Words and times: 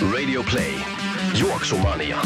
Radio 0.00 0.42
Play. 0.42 0.74
Juoksumania. 1.38 2.18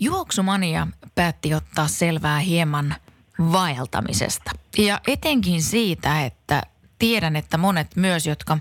Juoksumania 0.00 0.86
päätti 1.14 1.54
ottaa 1.54 1.88
selvää 1.88 2.38
hieman 2.38 2.94
vaeltamisesta. 3.38 4.50
Ja 4.78 5.00
etenkin 5.06 5.62
siitä, 5.62 6.24
että 6.24 6.62
tiedän, 6.98 7.36
että 7.36 7.58
monet 7.58 7.96
myös, 7.96 8.26
jotka 8.26 8.58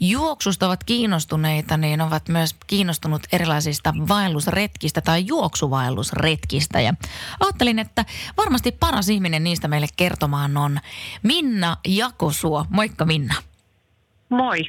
juoksusta 0.00 0.66
ovat 0.66 0.84
kiinnostuneita, 0.84 1.76
niin 1.76 2.00
ovat 2.00 2.28
myös 2.28 2.56
kiinnostunut 2.66 3.22
erilaisista 3.32 3.94
vaellusretkistä 4.08 5.00
tai 5.00 5.26
juoksuvaellusretkistä. 5.26 6.80
Ja 6.80 6.94
ajattelin, 7.40 7.78
että 7.78 8.04
varmasti 8.36 8.72
paras 8.72 9.08
ihminen 9.08 9.44
niistä 9.44 9.68
meille 9.68 9.86
kertomaan 9.96 10.56
on 10.56 10.78
Minna 11.22 11.76
Jakosuo. 11.86 12.66
Moikka 12.70 13.04
Minna. 13.04 13.34
Moi. 14.28 14.66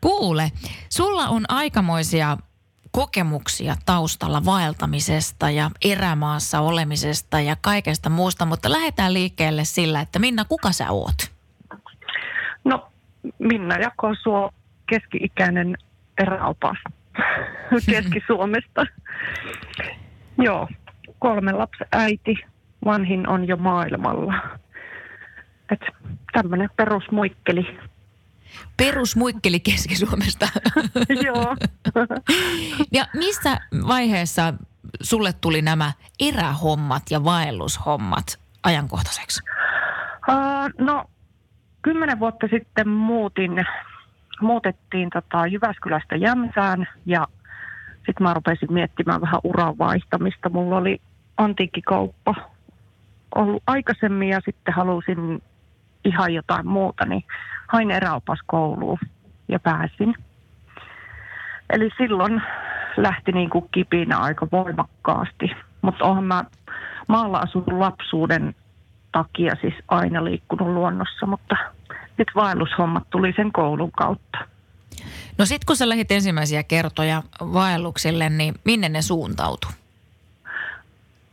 Kuule, 0.00 0.52
sulla 0.88 1.28
on 1.28 1.44
aikamoisia 1.48 2.36
kokemuksia 2.90 3.76
taustalla 3.86 4.44
vaeltamisesta 4.44 5.50
ja 5.50 5.70
erämaassa 5.84 6.60
olemisesta 6.60 7.40
ja 7.40 7.56
kaikesta 7.60 8.10
muusta, 8.10 8.46
mutta 8.46 8.72
lähdetään 8.72 9.14
liikkeelle 9.14 9.64
sillä, 9.64 10.00
että 10.00 10.18
Minna, 10.18 10.44
kuka 10.44 10.72
sä 10.72 10.90
oot? 10.90 11.16
No, 12.64 12.88
Minna 13.38 13.78
Jakosuo, 13.78 14.50
keski-ikäinen 14.86 15.76
eräopas 16.18 16.76
Keski-Suomesta. 17.90 18.86
Joo, 20.38 20.68
kolme 21.18 21.52
lapsen 21.52 21.86
äiti, 21.92 22.34
vanhin 22.84 23.28
on 23.28 23.48
jo 23.48 23.56
maailmalla. 23.56 24.34
Et 25.70 25.80
tämmöinen 26.32 26.70
perusmuikkeli. 26.76 27.78
Perusmuikkeli 28.76 29.60
Keski-Suomesta. 29.60 30.48
Joo. 31.26 31.56
ja 32.92 33.06
missä 33.14 33.60
vaiheessa 33.88 34.54
sulle 35.02 35.32
tuli 35.40 35.62
nämä 35.62 35.92
erähommat 36.20 37.02
ja 37.10 37.24
vaellushommat 37.24 38.38
ajankohtaiseksi? 38.62 39.42
Uh, 40.28 40.86
no, 40.86 41.04
kymmenen 41.84 42.20
vuotta 42.20 42.48
sitten 42.50 42.88
muutin, 42.88 43.66
muutettiin 44.40 45.10
tota 45.10 45.46
Jyväskylästä 45.46 46.16
Jämsään 46.16 46.88
ja 47.06 47.26
sitten 47.96 48.22
mä 48.22 48.34
rupesin 48.34 48.72
miettimään 48.72 49.20
vähän 49.20 49.40
uran 49.44 49.78
vaihtamista. 49.78 50.48
Mulla 50.48 50.76
oli 50.76 51.00
antiikkikauppa 51.36 52.34
ollut 53.34 53.62
aikaisemmin 53.66 54.28
ja 54.28 54.40
sitten 54.44 54.74
halusin 54.74 55.42
ihan 56.04 56.34
jotain 56.34 56.66
muuta, 56.66 57.04
niin 57.06 57.24
hain 57.68 57.90
eräopaskouluun 57.90 58.98
ja 59.48 59.58
pääsin. 59.58 60.14
Eli 61.70 61.90
silloin 61.98 62.42
lähti 62.96 63.32
niin 63.32 63.50
kuin 63.50 63.68
kipinä 63.72 64.18
aika 64.18 64.48
voimakkaasti. 64.52 65.50
Mutta 65.82 66.04
olen 66.04 66.24
mä 66.24 66.44
maalla 67.08 67.38
asunut 67.38 67.72
lapsuuden 67.72 68.54
takia 69.14 69.54
siis 69.60 69.74
aina 69.88 70.24
liikkunut 70.24 70.68
luonnossa, 70.68 71.26
mutta 71.26 71.56
nyt 72.18 72.28
vaellushommat 72.34 73.10
tuli 73.10 73.32
sen 73.36 73.52
koulun 73.52 73.92
kautta. 73.92 74.38
No 75.38 75.44
sitten 75.44 75.66
kun 75.66 75.76
sä 75.76 75.88
lähdit 75.88 76.10
ensimmäisiä 76.10 76.62
kertoja 76.62 77.22
vaelluksille, 77.40 78.28
niin 78.28 78.54
minne 78.64 78.88
ne 78.88 79.02
suuntautui? 79.02 79.70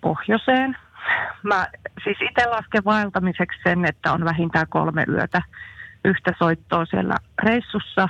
Pohjoiseen. 0.01 0.77
Mä 1.43 1.67
siis 2.03 2.17
itse 2.21 2.45
lasken 2.49 2.85
vaeltamiseksi 2.85 3.59
sen, 3.63 3.85
että 3.85 4.13
on 4.13 4.25
vähintään 4.25 4.67
kolme 4.69 5.05
yötä 5.07 5.41
yhtä 6.05 6.33
soittoa 6.39 6.85
siellä 6.85 7.15
reissussa 7.43 8.09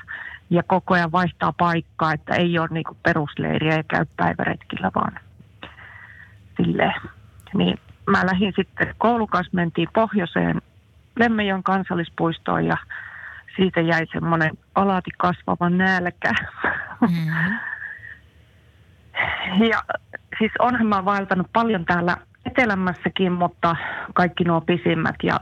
ja 0.50 0.64
koko 0.64 0.94
ajan 0.94 1.12
vaihtaa 1.12 1.54
paikkaa, 1.54 2.14
että 2.14 2.36
ei 2.36 2.60
ole 2.60 2.68
niinku 2.72 2.98
perusleiriä 3.04 3.76
ja 3.76 3.84
käy 3.84 4.06
päiväretkillä 4.18 4.92
vaan 4.96 5.20
silleen. 6.58 7.02
Niin 7.54 7.80
mä 8.09 8.25
lähdin 8.25 8.53
sitten 8.56 8.95
koulukas, 8.97 9.47
mentiin 9.51 9.89
pohjoiseen 9.94 10.62
Lemmejon 11.19 11.63
kansallispuistoon 11.63 12.66
ja 12.66 12.78
siitä 13.56 13.81
jäi 13.81 14.07
semmoinen 14.12 14.51
alati 14.75 15.12
kasvava 15.17 15.69
nälkä. 15.69 16.34
Mm. 17.01 17.28
ja 19.69 19.84
siis 20.39 20.51
onhan 20.59 20.88
mä 20.88 21.06
vaeltanut 21.06 21.47
paljon 21.53 21.85
täällä 21.85 22.17
etelämässäkin, 22.45 23.31
mutta 23.31 23.75
kaikki 24.13 24.44
nuo 24.44 24.62
pisimmät 24.62 25.16
ja 25.23 25.39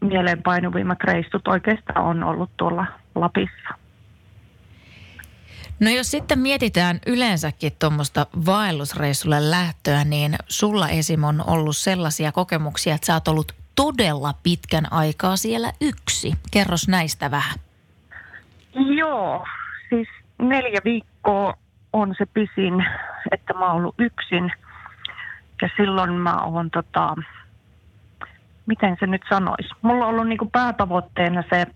mieleenpainuvimmat 0.00 1.04
reissut 1.04 1.48
oikeastaan 1.48 2.04
on 2.04 2.24
ollut 2.24 2.50
tuolla 2.56 2.86
Lapissa. 3.14 3.74
No 5.80 5.90
jos 5.90 6.10
sitten 6.10 6.38
mietitään 6.38 7.00
yleensäkin 7.06 7.72
tuommoista 7.78 8.26
vaellusreissulle 8.46 9.50
lähtöä, 9.50 10.04
niin 10.04 10.34
sulla 10.48 10.88
esim. 10.88 11.24
on 11.24 11.44
ollut 11.46 11.76
sellaisia 11.76 12.32
kokemuksia, 12.32 12.94
että 12.94 13.06
sä 13.06 13.14
oot 13.14 13.28
ollut 13.28 13.52
todella 13.76 14.34
pitkän 14.42 14.92
aikaa 14.92 15.36
siellä 15.36 15.72
yksi. 15.80 16.32
Kerros 16.50 16.88
näistä 16.88 17.30
vähän. 17.30 17.58
Joo, 18.96 19.46
siis 19.88 20.08
neljä 20.38 20.80
viikkoa 20.84 21.54
on 21.92 22.14
se 22.18 22.26
pisin, 22.26 22.86
että 23.32 23.54
mä 23.54 23.66
oon 23.66 23.76
ollut 23.76 23.94
yksin. 23.98 24.52
Ja 25.62 25.68
silloin 25.76 26.12
mä 26.12 26.42
oon 26.42 26.70
tota, 26.70 27.14
miten 28.66 28.96
se 29.00 29.06
nyt 29.06 29.22
sanoisi, 29.28 29.68
mulla 29.82 30.06
on 30.06 30.10
ollut 30.10 30.28
niinku 30.28 30.48
päätavoitteena 30.52 31.44
se 31.50 31.66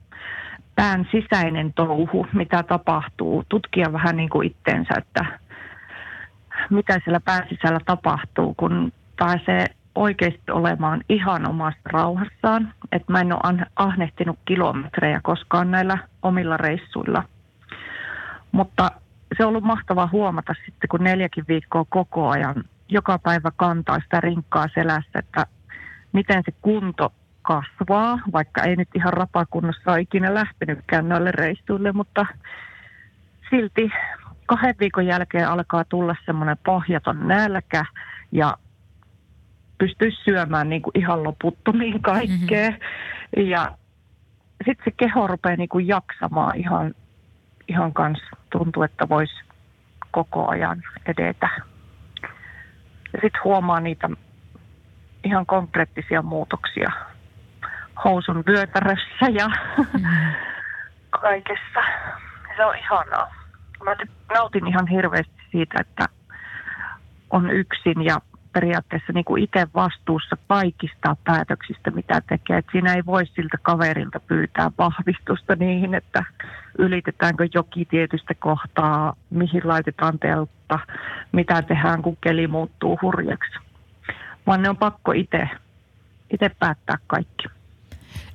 pään 0.77 1.09
sisäinen 1.11 1.73
touhu, 1.75 2.27
mitä 2.33 2.63
tapahtuu, 2.63 3.45
tutkia 3.49 3.93
vähän 3.93 4.17
niin 4.17 4.29
kuin 4.29 4.47
itteensä, 4.47 4.95
että 4.99 5.25
mitä 6.71 7.01
siellä 7.05 7.21
pään 7.21 7.49
sisällä 7.49 7.81
tapahtuu, 7.87 8.55
kun 8.57 8.93
pääsee 9.19 9.67
oikeasti 9.95 10.51
olemaan 10.51 11.01
ihan 11.09 11.49
omassa 11.49 11.81
rauhassaan. 11.85 12.75
Että 12.93 13.13
mä 13.13 13.21
en 13.21 13.33
ole 13.33 13.67
ahnehtinut 13.77 14.39
kilometrejä 14.45 15.21
koskaan 15.23 15.71
näillä 15.71 15.99
omilla 16.23 16.57
reissuilla. 16.57 17.23
Mutta 18.53 18.91
se 19.37 19.45
on 19.45 19.49
ollut 19.49 19.65
mahtava 19.65 20.09
huomata 20.13 20.55
sitten, 20.65 20.89
kun 20.89 21.05
neljäkin 21.05 21.45
viikkoa 21.49 21.85
koko 21.89 22.29
ajan 22.29 22.65
joka 22.89 23.19
päivä 23.19 23.51
kantaa 23.57 24.01
sitä 24.01 24.21
rinkkaa 24.21 24.67
selässä, 24.75 25.19
että 25.19 25.47
miten 26.13 26.43
se 26.45 26.53
kunto 26.63 27.13
kasvaa, 27.45 28.19
vaikka 28.33 28.63
ei 28.63 28.77
nyt 28.77 28.89
ihan 28.95 29.13
rapakunnossa 29.13 29.93
ole 29.93 30.01
ikinä 30.01 30.35
lähtenytkään 30.35 31.09
noille 31.09 31.33
reissuille, 31.33 31.93
mutta 31.93 32.27
silti 33.51 33.91
kahden 34.47 34.75
viikon 34.81 35.07
jälkeen 35.07 35.49
alkaa 35.49 35.85
tulla 35.85 36.17
semmoinen 36.27 36.59
pohjaton 36.65 37.29
nälkä 37.29 37.85
ja 38.33 38.57
pystyy 39.79 40.11
syömään 40.11 40.69
niin 40.69 40.83
kuin 40.83 40.99
ihan 40.99 41.25
loputtomiin 41.25 42.03
kaikkea. 42.03 42.71
Mm-hmm. 42.71 43.51
Ja 43.51 43.79
sitten 44.67 44.85
se 44.85 44.91
keho 44.97 45.27
rupeaa 45.27 45.57
niin 45.57 45.69
kuin 45.69 45.89
jaksamaan 45.89 46.57
ihan, 46.57 46.95
ihan 47.69 47.93
kanssa. 47.93 48.37
Tuntuu, 48.51 48.83
että 48.83 49.09
voisi 49.09 49.35
koko 50.11 50.49
ajan 50.49 50.83
edetä. 51.07 51.49
Ja 53.13 53.19
sitten 53.23 53.41
huomaa 53.45 53.81
niitä 53.81 54.11
ihan 55.25 55.47
konkreettisia 55.47 56.23
muutoksia 56.23 56.93
housun 58.05 58.45
vyötärössä 58.47 59.27
ja 59.33 59.49
mm. 59.49 60.05
kaikessa. 61.21 61.81
Se 62.57 62.65
on 62.65 62.77
ihanaa. 62.77 63.35
Mä 63.85 63.97
nautin 64.35 64.67
ihan 64.67 64.87
hirveästi 64.87 65.43
siitä, 65.51 65.75
että 65.81 66.09
on 67.31 67.51
yksin 67.51 68.05
ja 68.05 68.21
periaatteessa 68.53 69.13
niin 69.13 69.25
kuin 69.25 69.43
itse 69.43 69.67
vastuussa 69.75 70.37
kaikista 70.49 71.17
päätöksistä, 71.25 71.91
mitä 71.91 72.21
tekee. 72.29 72.59
Et 72.59 72.67
siinä 72.73 72.95
ei 72.95 73.03
voi 73.07 73.27
siltä 73.27 73.59
kaverilta 73.63 74.21
pyytää 74.21 74.71
vahvistusta 74.79 75.57
niihin, 75.57 75.95
että 75.95 76.25
ylitetäänkö 76.79 77.49
joki 77.55 77.85
tietystä 77.85 78.35
kohtaa, 78.35 79.17
mihin 79.31 79.63
laitetaan 79.65 80.19
teltta, 80.19 80.79
mitä 81.33 81.63
tehdään, 81.63 82.03
kun 82.03 82.17
keli 82.21 82.47
muuttuu 82.47 82.99
hurjaksi. 83.03 83.59
vaan 84.47 84.63
ne 84.63 84.69
on 84.69 84.77
pakko 84.77 85.13
itse 85.13 85.49
itse 86.31 86.51
päättää 86.59 86.97
kaikki. 87.07 87.49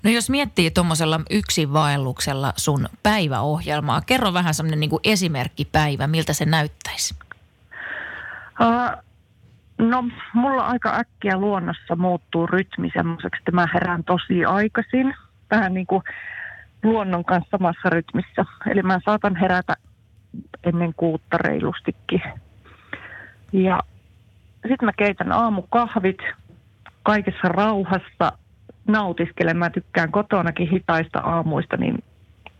No 0.04 0.10
jos 0.10 0.30
miettii 0.30 0.72
tuommoisella 0.72 1.22
yksinvaelluksella 1.30 2.54
sun 2.56 2.90
päiväohjelmaa, 3.04 4.02
kerro 4.02 4.34
vähän 4.34 4.54
semmoinen 4.54 4.80
niin 4.80 4.92
esimerkkipäivä, 5.04 6.08
miltä 6.08 6.34
se 6.34 6.46
näyttäisi? 6.46 7.16
Uh, 8.62 9.04
no 9.78 10.04
mulla 10.34 10.66
aika 10.66 10.96
äkkiä 10.96 11.38
luonnossa 11.38 11.96
muuttuu 11.96 12.48
rytmi 12.48 12.92
semmoiseksi, 12.94 13.40
että 13.42 13.52
mä 13.52 13.68
herään 13.74 14.04
tosi 14.04 14.46
aikaisin. 14.46 15.16
Vähän 15.52 15.74
niin 15.74 15.88
kuin 15.88 16.04
luonnon 16.84 17.26
kanssa 17.26 17.50
samassa 17.52 17.90
rytmissä. 17.90 18.46
Eli 18.72 18.84
mä 18.84 19.00
saatan 19.06 19.36
herätä 19.36 19.76
ennen 20.64 20.94
kuutta 20.98 21.38
reilustikin. 21.38 22.22
Ja 23.54 23.80
sitten 24.68 24.86
mä 24.86 24.92
keitän 24.98 25.32
aamukahvit 25.32 26.18
kaikessa 27.04 27.48
rauhassa 27.48 28.32
nautiskelen. 28.92 29.58
Mä 29.58 29.70
tykkään 29.70 30.12
kotonakin 30.12 30.70
hitaista 30.70 31.20
aamuista, 31.20 31.78
niin 31.78 32.04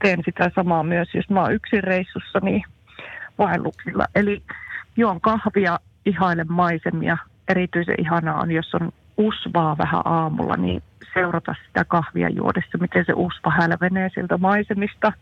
teen 0.04 0.20
sitä 0.26 0.52
samaa 0.56 0.84
myös, 0.84 1.16
jos 1.16 1.30
mä 1.30 1.42
oon 1.42 1.54
yksin 1.54 1.84
reissussa, 1.84 2.40
niin 2.42 2.64
vaelluksilla. 3.38 4.06
Eli 4.16 4.44
juon 4.98 5.22
kahvia, 5.22 5.80
ihailen 6.06 6.52
maisemia. 6.52 7.18
Erityisen 7.48 7.96
ihanaa 8.02 8.42
on, 8.42 8.52
jos 8.52 8.76
on 8.76 8.92
usvaa 9.18 9.78
vähän 9.78 10.02
aamulla, 10.06 10.58
niin 10.58 10.84
seurata 11.14 11.56
sitä 11.68 11.86
kahvia 11.86 12.30
juodessa, 12.30 12.78
miten 12.78 13.06
se 13.06 13.14
usva 13.16 13.52
hälvenee 13.52 14.10
sieltä 14.14 14.38
maisemista. 14.38 15.14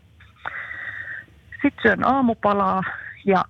Sitten 1.62 1.82
syön 1.82 2.06
aamupalaa 2.06 2.82
ja 3.24 3.44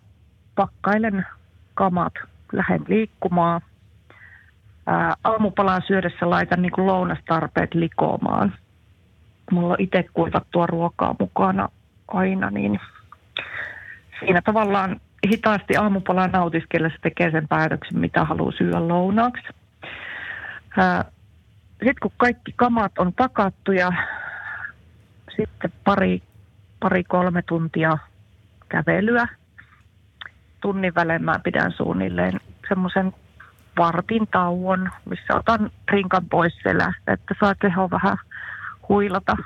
pakkailen 0.54 1.26
kamat, 1.74 2.12
lähden 2.52 2.84
liikkumaan. 2.88 3.60
Ää, 4.90 5.14
aamupalan 5.24 5.82
syödessä 5.86 6.30
laitan 6.30 6.62
niin 6.62 6.72
lounastarpeet 6.76 7.74
likoamaan. 7.74 8.54
Mulla 9.50 9.72
on 9.72 9.80
itse 9.80 10.04
kuivattua 10.12 10.66
ruokaa 10.66 11.14
mukana 11.18 11.68
aina, 12.08 12.50
niin 12.50 12.80
siinä 14.20 14.42
tavallaan 14.42 15.00
hitaasti 15.30 15.76
aamupalan 15.76 16.30
nautiskellessa 16.30 16.98
tekee 17.02 17.30
sen 17.30 17.48
päätöksen, 17.48 17.98
mitä 17.98 18.24
haluaa 18.24 18.52
syödä 18.52 18.88
lounaaksi. 18.88 19.42
Sitten 21.70 21.94
kun 22.02 22.12
kaikki 22.16 22.52
kamat 22.56 22.98
on 22.98 23.12
pakattu 23.12 23.72
ja 23.72 23.92
sitten 25.36 25.72
pari, 25.84 26.22
pari 26.80 27.04
kolme 27.04 27.42
tuntia 27.42 27.98
kävelyä. 28.68 29.28
Tunnin 30.60 30.94
välein 30.94 31.24
mä 31.24 31.40
pidän 31.44 31.72
suunnilleen 31.72 32.40
semmoisen 32.68 33.12
vartin 33.78 34.26
tauon, 34.26 34.90
missä 35.04 35.34
otan 35.34 35.70
rinkan 35.90 36.28
pois 36.30 36.58
selästä, 36.62 37.12
että 37.12 37.34
saa 37.40 37.54
keho 37.54 37.90
vähän 37.90 38.16
huilata. 38.88 39.36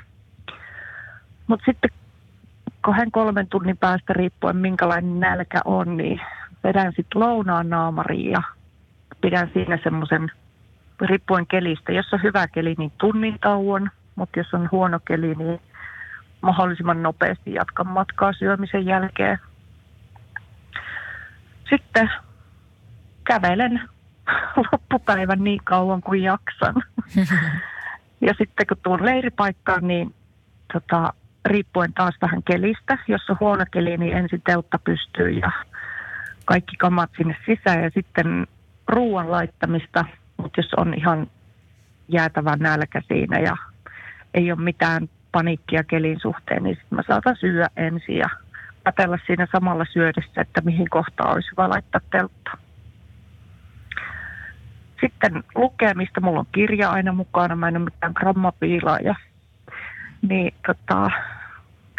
Mutta 1.47 1.65
sitten 1.65 1.91
kahden 2.81 3.11
kolmen 3.11 3.47
tunnin 3.47 3.77
päästä 3.77 4.13
riippuen 4.13 4.57
minkälainen 4.57 5.19
nälkä 5.19 5.61
on, 5.65 5.97
niin 5.97 6.21
vedän 6.63 6.93
sitten 6.95 7.21
lounaan 7.21 7.69
naamariin 7.69 8.31
ja 8.31 8.41
pidän 9.21 9.49
siinä 9.53 9.79
semmoisen, 9.83 10.31
riippuen 11.01 11.47
kelistä, 11.47 11.91
jos 11.91 12.13
on 12.13 12.23
hyvä 12.23 12.47
keli, 12.47 12.75
niin 12.77 12.91
tunnin 12.97 13.39
tauon, 13.39 13.91
mutta 14.15 14.39
jos 14.39 14.53
on 14.53 14.69
huono 14.71 14.99
keli, 15.07 15.35
niin 15.35 15.61
mahdollisimman 16.41 17.03
nopeasti 17.03 17.53
jatkan 17.53 17.87
matkaa 17.87 18.33
syömisen 18.33 18.85
jälkeen. 18.85 19.39
Sitten 21.69 22.11
kävelen 23.23 23.81
loppupäivän 24.71 25.43
niin 25.43 25.61
kauan 25.63 26.01
kuin 26.01 26.23
jaksan. 26.23 26.75
ja 28.21 28.33
sitten 28.37 28.67
kun 28.67 28.77
tuun 28.83 29.05
leiripaikkaan, 29.05 29.87
niin 29.87 30.15
tota, 30.73 31.13
riippuen 31.45 31.93
taas 31.93 32.15
vähän 32.21 32.43
kelistä. 32.43 32.97
Jos 33.07 33.29
on 33.29 33.37
huono 33.39 33.65
keli, 33.71 33.97
niin 33.97 34.17
ensin 34.17 34.41
teltta 34.41 34.79
pystyy 34.79 35.29
ja 35.29 35.51
kaikki 36.45 36.75
kamat 36.77 37.11
sinne 37.17 37.35
sisään 37.45 37.83
ja 37.83 37.89
sitten 37.93 38.47
ruoan 38.87 39.31
laittamista. 39.31 40.05
Mutta 40.37 40.59
jos 40.59 40.73
on 40.77 40.93
ihan 40.93 41.27
jäätävä 42.07 42.55
nälkä 42.55 43.01
siinä 43.07 43.39
ja 43.39 43.57
ei 44.33 44.51
ole 44.51 44.61
mitään 44.61 45.09
paniikkia 45.31 45.83
kelin 45.83 46.19
suhteen, 46.19 46.63
niin 46.63 46.75
sitten 46.75 46.95
mä 46.95 47.03
saatan 47.07 47.35
syödä 47.39 47.69
ensin 47.77 48.17
ja 48.17 48.29
katella 48.83 49.17
siinä 49.27 49.47
samalla 49.51 49.85
syödessä, 49.93 50.41
että 50.41 50.61
mihin 50.61 50.89
kohtaan 50.89 51.33
olisi 51.33 51.51
hyvä 51.51 51.69
laittaa 51.69 52.01
teltta. 52.11 52.62
Sitten 55.03 55.43
lukemista, 55.55 56.21
mulla 56.21 56.39
on 56.39 56.45
kirja 56.51 56.89
aina 56.89 57.11
mukana, 57.11 57.55
mä 57.55 57.67
en 57.67 57.77
ole 57.77 57.85
mitään 57.85 58.13
grammapiilaaja. 58.15 59.15
Niin 60.29 60.53
tota, 60.67 61.09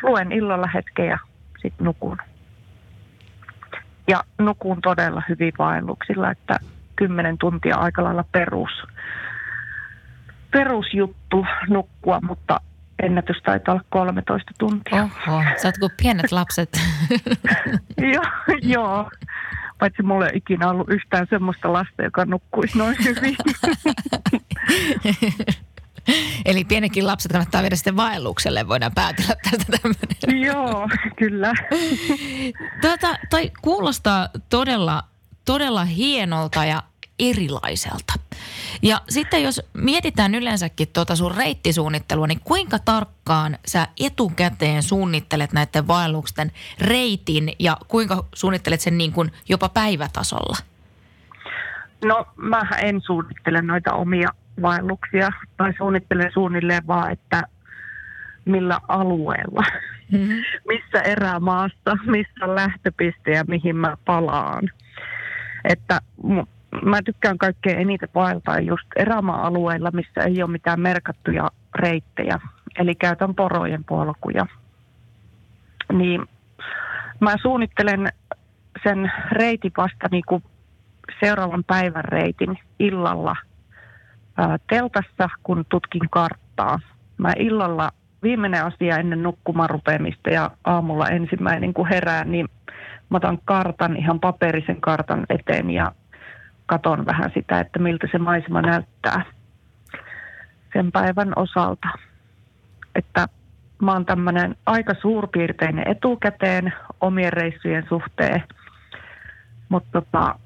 luen 0.03 0.33
illalla 0.33 0.67
hetken 0.75 1.07
ja 1.07 1.19
sitten 1.63 1.85
nukun. 1.85 2.19
Ja 4.09 4.25
nukun 4.39 4.81
todella 4.83 5.23
hyvin 5.29 5.53
vaelluksilla, 5.59 6.31
että 6.31 6.59
kymmenen 6.97 7.39
tuntia 7.39 7.77
aika 7.77 8.05
lailla 8.05 8.25
perus, 8.33 8.71
perusjuttu 10.51 11.47
nukkua, 11.69 12.21
mutta 12.21 12.61
ennätys 13.03 13.43
taitaa 13.45 13.75
olla 13.75 13.85
13 13.91 14.53
tuntia. 14.59 15.03
Oho, 15.03 15.43
sä 15.57 15.69
oot 15.69 15.79
kuin 15.79 15.93
pienet 16.03 16.33
lapset. 16.33 16.69
joo, 18.15 18.25
joo. 18.63 19.11
Paitsi 19.79 20.03
mulla 20.03 20.29
ei 20.29 20.37
ikinä 20.37 20.71
ollut 20.71 20.91
yhtään 20.91 21.27
semmoista 21.31 21.73
lasta, 21.73 22.03
joka 22.03 22.25
nukkuisi 22.25 22.79
noin 22.79 22.97
hyvin. 23.05 23.37
Eli 26.45 26.65
pienekin 26.65 27.07
lapset 27.07 27.33
kannattaa 27.33 27.63
viedä 27.63 27.77
sitten 27.77 27.97
vaellukselle, 27.97 28.69
voidaan 28.69 28.93
päätellä 28.95 29.35
tästä 29.51 29.79
tämmöinen. 29.79 30.47
Joo, 30.47 30.89
kyllä. 31.17 31.53
Tota, 32.81 33.19
toi 33.31 33.51
kuulostaa 33.63 34.29
todella, 34.49 35.03
todella 35.45 35.85
hienolta 35.85 36.65
ja 36.65 36.83
erilaiselta. 37.19 38.13
Ja 38.83 39.01
sitten 39.09 39.43
jos 39.43 39.63
mietitään 39.73 40.35
yleensäkin 40.35 40.89
tuota 40.93 41.17
sun 41.17 41.35
reittisuunnittelua, 41.37 42.27
niin 42.27 42.41
kuinka 42.45 42.79
tarkkaan 42.79 43.59
sä 43.67 43.89
etukäteen 44.01 44.83
suunnittelet 44.83 45.53
näiden 45.53 45.89
vaellusten 45.89 46.53
reitin 46.81 47.53
ja 47.59 47.77
kuinka 47.89 48.25
suunnittelet 48.35 48.81
sen 48.81 48.99
niin 48.99 49.13
kuin 49.13 49.31
jopa 49.49 49.69
päivätasolla? 49.69 50.57
No 52.05 52.27
mä 52.37 52.63
en 52.83 53.01
suunnittele 53.01 53.63
noita 53.63 53.93
omia 53.93 54.29
vaelluksia 54.63 55.31
tai 55.57 55.73
suunnittelen 55.79 56.31
suunnilleen 56.35 56.87
vaan, 56.87 57.13
että 57.13 57.43
millä 58.45 58.81
alueella, 58.89 59.63
mm-hmm. 60.13 60.35
missä 60.73 61.01
erämaassa, 61.05 61.97
missä 62.07 62.45
on 62.45 62.55
lähtöpiste 62.55 63.31
ja 63.31 63.45
mihin 63.49 63.77
mä 63.77 63.97
palaan. 64.05 64.71
Että 65.65 66.01
mä 66.83 67.03
tykkään 67.03 67.39
kaikkein 67.39 67.79
eniten 67.79 68.09
vaeltaa 68.15 68.61
just 68.61 68.87
erämaa-alueilla, 68.97 69.91
missä 69.91 70.21
ei 70.21 70.43
ole 70.43 70.51
mitään 70.51 70.81
merkattuja 70.81 71.51
reittejä. 71.75 72.41
Eli 72.79 72.95
käytän 72.95 73.35
porojen 73.35 73.85
polkuja. 73.85 74.47
Niin 75.93 76.23
mä 77.21 77.35
suunnittelen 77.43 78.09
sen 78.83 79.13
reitin 79.33 79.73
vasta 79.77 80.09
niin 80.11 80.25
kuin 80.29 80.43
seuraavan 81.21 81.65
päivän 81.65 82.05
reitin 82.05 82.59
illalla 82.79 83.37
ää, 84.37 84.59
teltassa, 84.69 85.29
kun 85.43 85.65
tutkin 85.69 86.11
karttaa. 86.11 86.81
Mä 87.19 87.33
illalla 87.39 87.91
viimeinen 88.23 88.65
asia 88.65 88.99
ennen 88.99 89.23
nukkumaan 89.23 89.71
rupeamista 89.71 90.31
ja 90.31 90.51
aamulla 90.65 91.09
ensimmäinen 91.09 91.75
kun 91.75 91.89
herään, 91.89 92.33
niin 92.33 92.49
mä 93.11 93.17
otan 93.17 93.39
kartan, 93.45 93.97
ihan 93.97 94.21
paperisen 94.21 94.81
kartan 94.81 95.27
eteen 95.29 95.71
ja 95.71 95.93
katon 96.67 97.07
vähän 97.07 97.31
sitä, 97.35 97.61
että 97.61 97.79
miltä 97.79 98.09
se 98.13 98.19
maisema 98.19 98.63
näyttää 98.63 99.23
sen 100.73 100.93
päivän 100.93 101.33
osalta. 101.37 101.89
Että 102.95 103.29
mä 103.83 103.93
oon 103.93 104.07
tämmöinen 104.07 104.57
aika 104.67 104.95
suurpiirteinen 105.01 105.89
etukäteen 105.89 106.73
omien 107.01 107.33
reissujen 107.33 107.87
suhteen, 107.89 108.43
mutta 109.69 109.89
tota, 109.93 110.39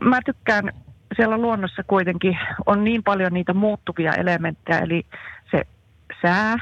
mä 0.00 0.20
tykkään 0.24 0.70
siellä 1.16 1.38
luonnossa 1.38 1.82
kuitenkin 1.86 2.38
on 2.66 2.84
niin 2.84 3.02
paljon 3.02 3.32
niitä 3.32 3.54
muuttuvia 3.54 4.12
elementtejä, 4.12 4.78
eli 4.78 5.06
se 5.50 5.62
sää, 6.22 6.56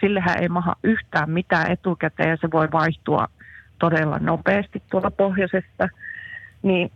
sillehän 0.00 0.38
ei 0.42 0.48
maha 0.48 0.76
yhtään 0.82 1.30
mitään 1.30 1.70
etukäteen 1.70 2.30
ja 2.30 2.36
se 2.40 2.50
voi 2.52 2.68
vaihtua 2.72 3.28
todella 3.78 4.18
nopeasti 4.18 4.82
tuolla 4.90 5.10
pohjoisessa, 5.10 5.88
niin 6.62 6.90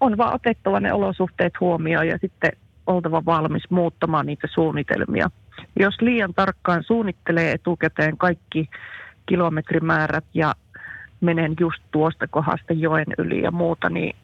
on 0.00 0.16
vaan 0.16 0.34
otettava 0.34 0.80
ne 0.80 0.92
olosuhteet 0.92 1.60
huomioon 1.60 2.08
ja 2.08 2.18
sitten 2.18 2.52
oltava 2.86 3.24
valmis 3.24 3.70
muuttamaan 3.70 4.26
niitä 4.26 4.46
suunnitelmia. 4.50 5.30
Jos 5.80 6.00
liian 6.00 6.34
tarkkaan 6.34 6.84
suunnittelee 6.84 7.52
etukäteen 7.52 8.16
kaikki 8.16 8.68
kilometrimäärät 9.26 10.24
ja 10.34 10.54
menen 11.20 11.54
just 11.60 11.82
tuosta 11.90 12.26
kohdasta 12.26 12.72
joen 12.72 13.06
yli 13.18 13.42
ja 13.42 13.50
muuta, 13.50 13.90
niin 13.90 14.16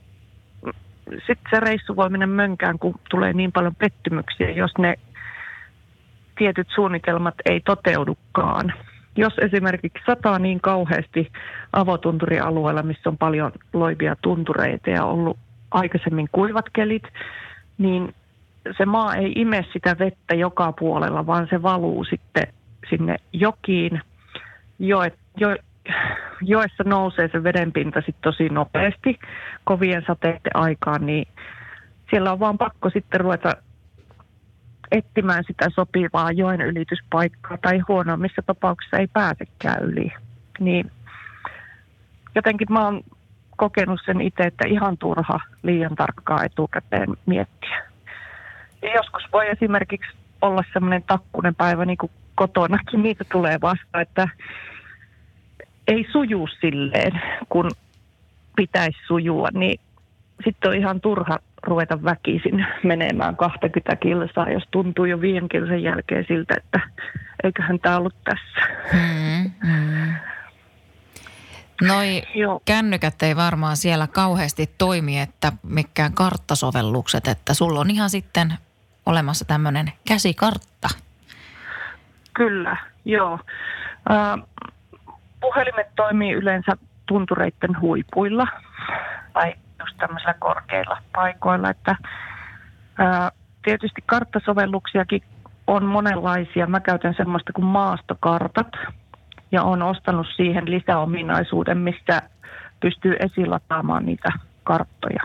sitten 1.10 1.50
se 1.50 1.60
reissu 1.60 1.96
voi 1.96 2.10
mennä 2.10 2.26
mönkään, 2.26 2.78
kun 2.78 2.94
tulee 3.10 3.32
niin 3.32 3.52
paljon 3.52 3.74
pettymyksiä, 3.74 4.50
jos 4.50 4.70
ne 4.78 4.94
tietyt 6.38 6.68
suunnitelmat 6.74 7.34
ei 7.44 7.60
toteudukaan. 7.60 8.72
Jos 9.16 9.32
esimerkiksi 9.38 10.02
sataa 10.06 10.38
niin 10.38 10.60
kauheasti 10.60 11.32
avotunturialueella, 11.72 12.82
missä 12.82 13.10
on 13.10 13.18
paljon 13.18 13.52
loivia 13.72 14.16
tuntureita 14.22 14.90
ja 14.90 15.04
ollut 15.04 15.38
aikaisemmin 15.76 16.28
kuivat 16.32 16.64
kelit, 16.72 17.02
niin 17.78 18.14
se 18.78 18.86
maa 18.86 19.14
ei 19.14 19.32
ime 19.36 19.64
sitä 19.72 19.96
vettä 19.98 20.34
joka 20.34 20.72
puolella, 20.72 21.26
vaan 21.26 21.46
se 21.50 21.62
valuu 21.62 22.04
sitten 22.04 22.46
sinne 22.90 23.16
jokiin. 23.32 24.00
Joet, 24.78 25.18
jo, 25.36 25.56
joessa 26.40 26.84
nousee 26.86 27.28
se 27.32 27.42
vedenpinta 27.42 28.00
sitten 28.00 28.22
tosi 28.22 28.48
nopeasti 28.48 29.18
kovien 29.64 30.04
sateiden 30.06 30.56
aikaan, 30.56 31.06
niin 31.06 31.28
siellä 32.10 32.32
on 32.32 32.40
vaan 32.40 32.58
pakko 32.58 32.90
sitten 32.90 33.20
ruveta 33.20 33.52
etsimään 34.90 35.44
sitä 35.46 35.70
sopivaa 35.74 36.32
joen 36.32 36.60
ylityspaikkaa 36.60 37.58
tai 37.62 37.78
huonommissa 37.88 38.42
tapauksissa 38.46 38.96
ei 38.96 39.06
pääsekään 39.06 39.84
yli. 39.84 40.12
Niin 40.58 40.90
jotenkin 42.34 42.68
mä 42.70 42.84
oon 42.84 43.02
kokenut 43.56 44.00
sen 44.06 44.20
itse, 44.20 44.42
että 44.42 44.68
ihan 44.68 44.98
turha 44.98 45.40
liian 45.62 45.94
tarkkaa 45.94 46.44
etukäteen 46.44 47.08
miettiä. 47.26 47.82
Ja 48.82 48.94
joskus 48.94 49.22
voi 49.32 49.48
esimerkiksi 49.48 50.16
olla 50.42 50.64
semmoinen 50.72 51.02
takkunen 51.02 51.54
päivä 51.54 51.84
niin 51.84 51.98
kuin 51.98 52.12
kotonakin, 52.34 53.02
niitä 53.02 53.24
tulee 53.32 53.58
vasta, 53.62 54.00
että 54.00 54.28
ei 55.88 56.06
suju 56.12 56.48
silleen, 56.60 57.22
kun 57.48 57.70
pitäisi 58.56 58.98
sujua, 59.06 59.48
niin 59.54 59.80
sitten 60.44 60.70
on 60.70 60.76
ihan 60.76 61.00
turha 61.00 61.38
ruveta 61.62 62.02
väkisin 62.04 62.66
menemään 62.82 63.36
20 63.36 63.96
kilsaa, 63.96 64.50
jos 64.50 64.64
tuntuu 64.70 65.04
jo 65.04 65.20
viiden 65.20 65.48
kilsan 65.48 65.82
jälkeen 65.82 66.24
siltä, 66.28 66.54
että 66.56 66.80
eiköhän 67.44 67.78
tämä 67.78 67.96
ollut 67.96 68.14
tässä. 68.24 68.60
Mm, 68.92 69.50
mm. 69.70 70.14
Noi 71.82 72.22
Joo. 72.34 72.60
kännykät 72.64 73.22
ei 73.22 73.36
varmaan 73.36 73.76
siellä 73.76 74.06
kauheasti 74.06 74.70
toimi, 74.78 75.20
että 75.20 75.52
mikään 75.62 76.12
karttasovellukset, 76.12 77.28
että 77.28 77.54
sulla 77.54 77.80
on 77.80 77.90
ihan 77.90 78.10
sitten 78.10 78.54
olemassa 79.06 79.44
tämmöinen 79.44 79.92
käsikartta. 80.08 80.88
Kyllä, 82.34 82.76
joo. 83.04 83.38
Äh, 84.10 84.46
puhelimet 85.40 85.86
toimii 85.96 86.32
yleensä 86.32 86.72
tuntureiden 87.06 87.80
huipuilla 87.80 88.46
tai 89.32 89.54
just 89.80 89.96
tämmöisillä 89.96 90.34
korkeilla 90.34 90.98
paikoilla, 91.14 91.70
että 91.70 91.96
ää, 92.98 93.30
tietysti 93.64 94.02
karttasovelluksiakin 94.06 95.22
on 95.66 95.84
monenlaisia. 95.84 96.66
Mä 96.66 96.80
käytän 96.80 97.14
semmoista 97.16 97.52
kuin 97.52 97.64
maastokartat 97.64 98.68
ja 99.52 99.62
on 99.62 99.82
ostanut 99.82 100.26
siihen 100.36 100.70
lisäominaisuuden, 100.70 101.78
mistä 101.78 102.22
pystyy 102.80 103.16
esilataamaan 103.20 104.06
niitä 104.06 104.28
karttoja. 104.64 105.22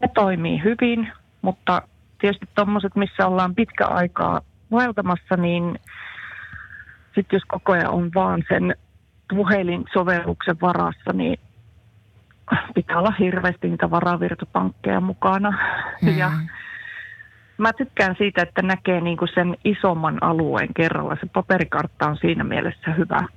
Ne 0.00 0.08
toimii 0.14 0.62
hyvin, 0.64 1.12
mutta 1.42 1.82
tietysti 2.20 2.48
tuommoiset, 2.54 2.96
missä 2.96 3.26
ollaan 3.26 3.54
pitkä 3.54 3.86
aikaa 3.86 4.40
vaeltamassa, 4.70 5.36
niin 5.36 5.78
sitten 7.14 7.36
jos 7.36 7.44
koko 7.48 7.72
ajan 7.72 7.90
on 7.90 8.10
vaan 8.14 8.44
sen 8.48 8.74
puhelinsovelluksen 9.28 10.56
varassa, 10.60 11.12
niin 11.12 11.38
pitää 12.74 12.98
olla 12.98 13.14
hirveästi 13.18 13.68
niitä 13.68 13.90
varavirtopankkeja 13.90 15.00
mukana. 15.00 15.58
Mm. 16.02 16.18
Ja 16.18 16.30
mä 17.58 17.72
tykkään 17.72 18.14
siitä, 18.18 18.42
että 18.42 18.62
näkee 18.62 19.00
niinku 19.00 19.26
sen 19.34 19.56
isomman 19.64 20.22
alueen 20.22 20.74
kerralla. 20.74 21.16
Se 21.20 21.26
paperikartta 21.26 22.06
on 22.08 22.16
siinä 22.16 22.44
mielessä 22.44 22.92
hyvä, 22.98 23.28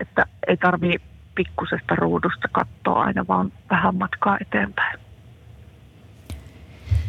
että 0.00 0.26
ei 0.48 0.56
tarvii 0.56 0.98
pikkusesta 1.34 1.94
ruudusta 1.94 2.48
katsoa 2.52 3.02
aina 3.02 3.24
vaan 3.28 3.52
vähän 3.70 3.94
matkaa 3.94 4.38
eteenpäin. 4.40 4.98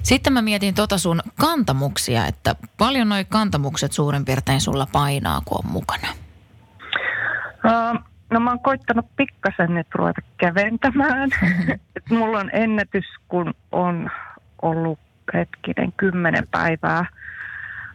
Sitten 0.03 0.33
mä 0.33 0.41
mietin 0.41 0.75
tota 0.75 0.97
sun 0.97 1.21
kantamuksia, 1.39 2.25
että 2.25 2.55
paljon 2.77 3.09
noi 3.09 3.25
kantamukset 3.25 3.91
suurin 3.91 4.25
piirtein 4.25 4.61
sulla 4.61 4.87
painaa, 4.91 5.41
kun 5.45 5.59
on 5.65 5.71
mukana? 5.71 6.07
Uh, 7.65 7.99
no 8.29 8.39
mä 8.39 8.49
oon 8.49 8.59
koittanut 8.59 9.05
pikkasen 9.15 9.73
nyt 9.73 9.87
ruveta 9.95 10.21
käventämään. 10.37 11.29
Et 11.95 12.09
mulla 12.09 12.39
on 12.39 12.49
ennätys, 12.53 13.05
kun 13.27 13.53
on 13.71 14.09
ollut 14.61 14.99
hetkinen 15.33 15.93
kymmenen 15.97 16.47
päivää 16.51 17.05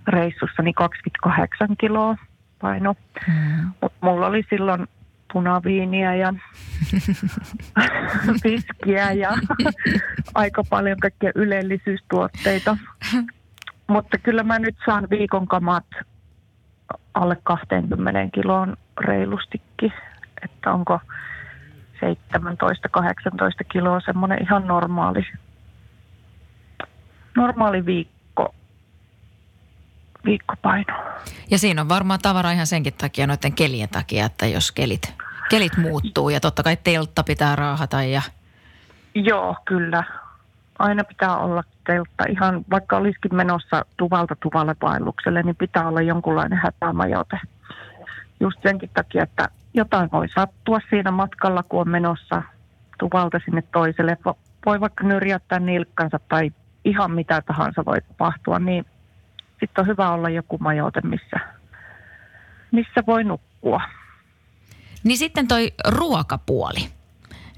reissussa, 0.09 0.63
niin 0.63 0.75
28 0.75 1.77
kiloa 1.81 2.17
paino. 2.61 2.95
Mm. 3.29 3.73
Mutta 3.81 3.99
mulla 4.01 4.27
oli 4.27 4.45
silloin 4.51 4.87
punaviiniä 5.33 6.15
ja 6.15 6.35
viskiä 8.45 9.13
ja 9.13 9.33
aika 10.35 10.63
paljon 10.71 10.99
kaikkia 10.99 11.33
ylellisyystuotteita. 11.35 12.77
Mutta 13.87 14.19
kyllä 14.19 14.43
mä 14.43 14.59
nyt 14.59 14.77
saan 14.87 15.07
viikon 15.11 15.49
kamat 15.49 15.87
alle 17.15 17.37
20 17.43 18.21
kiloon 18.35 18.77
reilustikin. 19.01 19.93
Että 20.43 20.73
onko 20.73 21.01
17-18 21.97 22.07
kiloa 23.73 24.01
semmoinen 24.01 24.43
ihan 24.43 24.67
normaali, 24.67 25.27
normaali 27.37 27.87
viikko, 27.87 28.55
viikkopaino. 30.25 30.95
Ja 31.51 31.59
siinä 31.59 31.81
on 31.81 31.89
varmaan 31.89 32.21
tavara 32.23 32.51
ihan 32.51 32.67
senkin 32.67 32.95
takia, 32.95 33.27
noiden 33.27 33.53
kelien 33.53 33.89
takia, 33.89 34.27
että 34.27 34.47
jos 34.47 34.73
kelit 34.73 35.15
kelit 35.49 35.77
muuttuu 35.77 36.29
ja 36.29 36.41
totta 36.41 36.63
kai 36.63 36.77
teltta 36.85 37.23
pitää 37.23 37.57
raahata 37.57 38.03
ja... 38.03 38.23
Joo, 39.15 39.57
kyllä. 39.65 40.05
Aina 40.79 41.05
pitää 41.05 41.37
olla 41.37 41.65
teltta. 41.87 42.25
Ihan 42.29 42.65
vaikka 42.71 42.97
olisikin 42.97 43.35
menossa 43.35 43.85
tuvalta 43.97 44.37
tuvalle 44.43 44.77
vaellukselle, 44.83 45.43
niin 45.43 45.57
pitää 45.57 45.89
olla 45.89 46.03
jonkunlainen 46.03 46.59
hätämajoite. 46.63 47.41
Just 48.41 48.59
senkin 48.63 48.91
takia, 48.95 49.23
että 49.23 49.49
jotain 49.75 50.09
voi 50.13 50.29
sattua 50.29 50.79
siinä 50.91 51.11
matkalla, 51.11 51.63
kun 51.63 51.81
on 51.81 51.89
menossa 51.89 52.43
tuvalta 52.99 53.41
sinne 53.45 53.63
toiselle. 53.63 54.19
Voi 54.67 54.81
vaikka 54.81 55.05
nyrjäyttää 55.05 55.59
nilkkansa 55.59 56.21
tai 56.29 56.51
ihan 56.85 57.11
mitä 57.11 57.43
tahansa 57.43 57.85
voi 57.85 58.01
tapahtua, 58.01 58.59
niin 58.59 58.87
sitten 59.61 59.83
on 59.83 59.87
hyvä 59.87 60.11
olla 60.11 60.29
joku 60.29 60.59
majoite, 60.59 61.01
missä, 61.01 61.37
missä 62.73 63.01
voi 63.07 63.25
nukkua. 63.25 63.81
Niin 65.05 65.19
sitten 65.19 65.49
toi 65.49 65.73
ruokapuoli. 65.89 66.89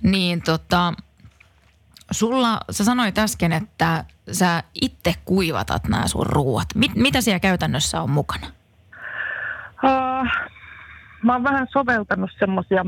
Niin 0.02 0.42
tota, 0.42 0.92
sulla, 2.10 2.60
sä 2.70 2.84
sanoit 2.84 3.18
äsken, 3.18 3.52
että 3.52 4.04
sä 4.32 4.62
itse 4.82 5.14
kuivatat 5.24 5.88
nämä 5.88 6.08
sun 6.08 6.26
ruuat. 6.26 6.66
Mit, 6.74 6.94
mitä 6.94 7.20
siellä 7.20 7.40
käytännössä 7.40 8.00
on 8.02 8.10
mukana? 8.10 8.46
Uh, 9.84 10.28
mä 11.22 11.32
oon 11.32 11.44
vähän 11.44 11.66
soveltanut 11.72 12.30
semmoisia 12.38 12.84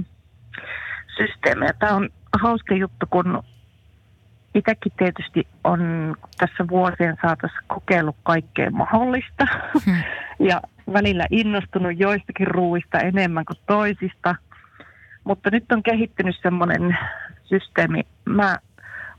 systeemejä. 1.16 1.72
Tämä 1.72 1.92
on 1.92 2.08
hauska 2.40 2.74
juttu, 2.74 3.06
kun 3.10 3.42
itsekin 4.54 4.92
tietysti 4.98 5.46
on 5.64 6.14
tässä 6.38 6.64
vuosien 6.70 7.16
saatossa 7.22 7.58
kokeillut 7.66 8.16
kaikkea 8.22 8.70
mahdollista. 8.70 9.46
Hmm. 9.84 10.02
ja 10.48 10.60
välillä 10.92 11.26
innostunut 11.30 11.92
joistakin 11.98 12.46
ruuista 12.46 12.98
enemmän 12.98 13.44
kuin 13.44 13.58
toisista– 13.66 14.34
mutta 15.28 15.50
nyt 15.50 15.72
on 15.72 15.82
kehittynyt 15.82 16.36
semmoinen 16.42 16.98
systeemi. 17.44 18.06
Mä, 18.24 18.58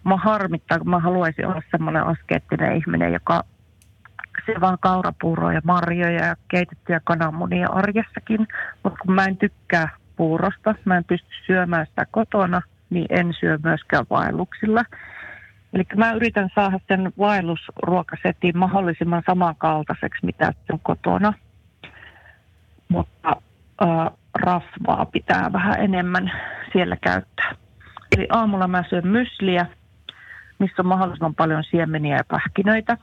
mä 0.04 0.18
harmittaa, 0.18 0.78
kun 0.78 0.90
mä 0.90 1.00
haluaisin 1.00 1.48
olla 1.48 1.62
semmoinen 1.72 2.04
askeettinen 2.04 2.76
ihminen, 2.76 3.14
joka 3.14 3.44
se 4.46 4.62
vaan 4.62 4.78
kaurapuuroa 4.82 5.54
ja 5.54 5.62
marjoja 5.64 6.26
ja 6.26 6.36
keitettyjä 6.48 7.02
kananmunia 7.04 7.70
arjessakin. 7.70 8.48
Mutta 8.84 9.00
kun 9.06 9.16
mä 9.16 9.26
en 9.26 9.38
tykkää 9.38 9.90
puurosta, 10.16 10.76
mä 10.86 10.98
en 10.98 11.04
pysty 11.04 11.30
syömään 11.46 11.86
sitä 11.86 12.06
kotona, 12.12 12.62
niin 12.90 13.06
en 13.10 13.34
syö 13.40 13.60
myöskään 13.64 14.06
vaelluksilla. 14.10 14.84
Eli 15.74 15.84
mä 15.96 16.12
yritän 16.12 16.50
saada 16.56 16.80
sen 16.88 17.14
vaellusruokasetin 17.18 18.58
mahdollisimman 18.58 19.24
samankaltaiseksi, 19.26 20.26
mitä 20.26 20.54
on 20.72 20.80
kotona. 20.84 21.34
Mutta 22.88 23.36
äh, 23.84 24.12
rasvaa 24.34 25.06
pitää 25.06 25.54
vähän 25.54 25.80
enemmän 25.80 26.32
siellä 26.72 26.96
käyttää. 26.96 27.56
Eli 28.18 28.28
aamulla 28.30 28.68
mä 28.68 28.84
syön 28.90 29.08
mysliä, 29.08 29.66
missä 30.60 30.76
on 30.82 30.86
mahdollisimman 30.86 31.36
paljon 31.36 31.64
siemeniä 31.64 32.16
ja 32.16 32.24
pähkinöitä. 32.28 32.98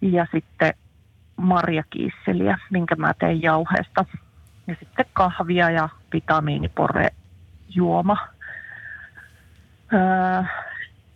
Ja 0.00 0.26
sitten 0.32 0.74
marjakiisseliä, 1.36 2.58
minkä 2.70 2.96
mä 2.96 3.14
teen 3.14 3.42
jauheesta. 3.42 4.04
Ja 4.66 4.76
sitten 4.80 5.06
kahvia 5.12 5.70
ja 5.70 5.88
vitamiinipore 6.12 7.08
juoma. 7.68 8.28
Öö, 9.92 10.42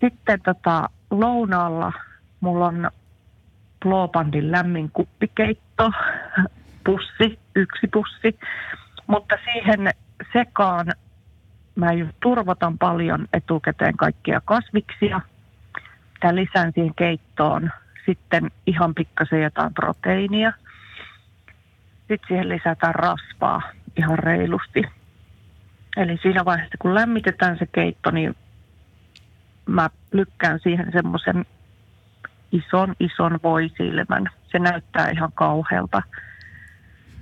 sitten 0.00 0.40
tota, 0.40 0.88
lounaalla 1.10 1.92
mulla 2.40 2.66
on 2.66 2.90
Blåbandin 3.84 4.52
lämmin 4.52 4.90
kuppikeitto, 4.92 5.92
pussi, 6.84 7.38
yksi 7.54 7.86
pussi. 7.92 8.38
Mutta 9.06 9.36
siihen 9.44 9.90
sekaan 10.32 10.86
mä 11.74 11.86
turvotan 12.22 12.78
paljon 12.78 13.26
etukäteen 13.32 13.96
kaikkia 13.96 14.40
kasviksia. 14.44 15.20
Ja 16.22 16.34
lisään 16.34 16.72
siihen 16.74 16.94
keittoon 16.94 17.70
sitten 18.06 18.50
ihan 18.66 18.94
pikkasen 18.94 19.42
jotain 19.42 19.74
proteiinia. 19.74 20.52
Sitten 21.98 22.28
siihen 22.28 22.48
lisätään 22.48 22.94
rasvaa 22.94 23.62
ihan 23.96 24.18
reilusti. 24.18 24.82
Eli 25.96 26.18
siinä 26.22 26.44
vaiheessa, 26.44 26.76
kun 26.78 26.94
lämmitetään 26.94 27.58
se 27.58 27.66
keitto, 27.66 28.10
niin 28.10 28.36
mä 29.66 29.90
lykkään 30.12 30.61
siihen 30.62 30.92
semmoisen 30.92 31.46
ison, 32.52 32.94
ison 33.00 33.40
voisilmän. 33.42 34.30
Se 34.52 34.58
näyttää 34.58 35.11
ihan 35.11 35.32
kauhealta 35.35 36.02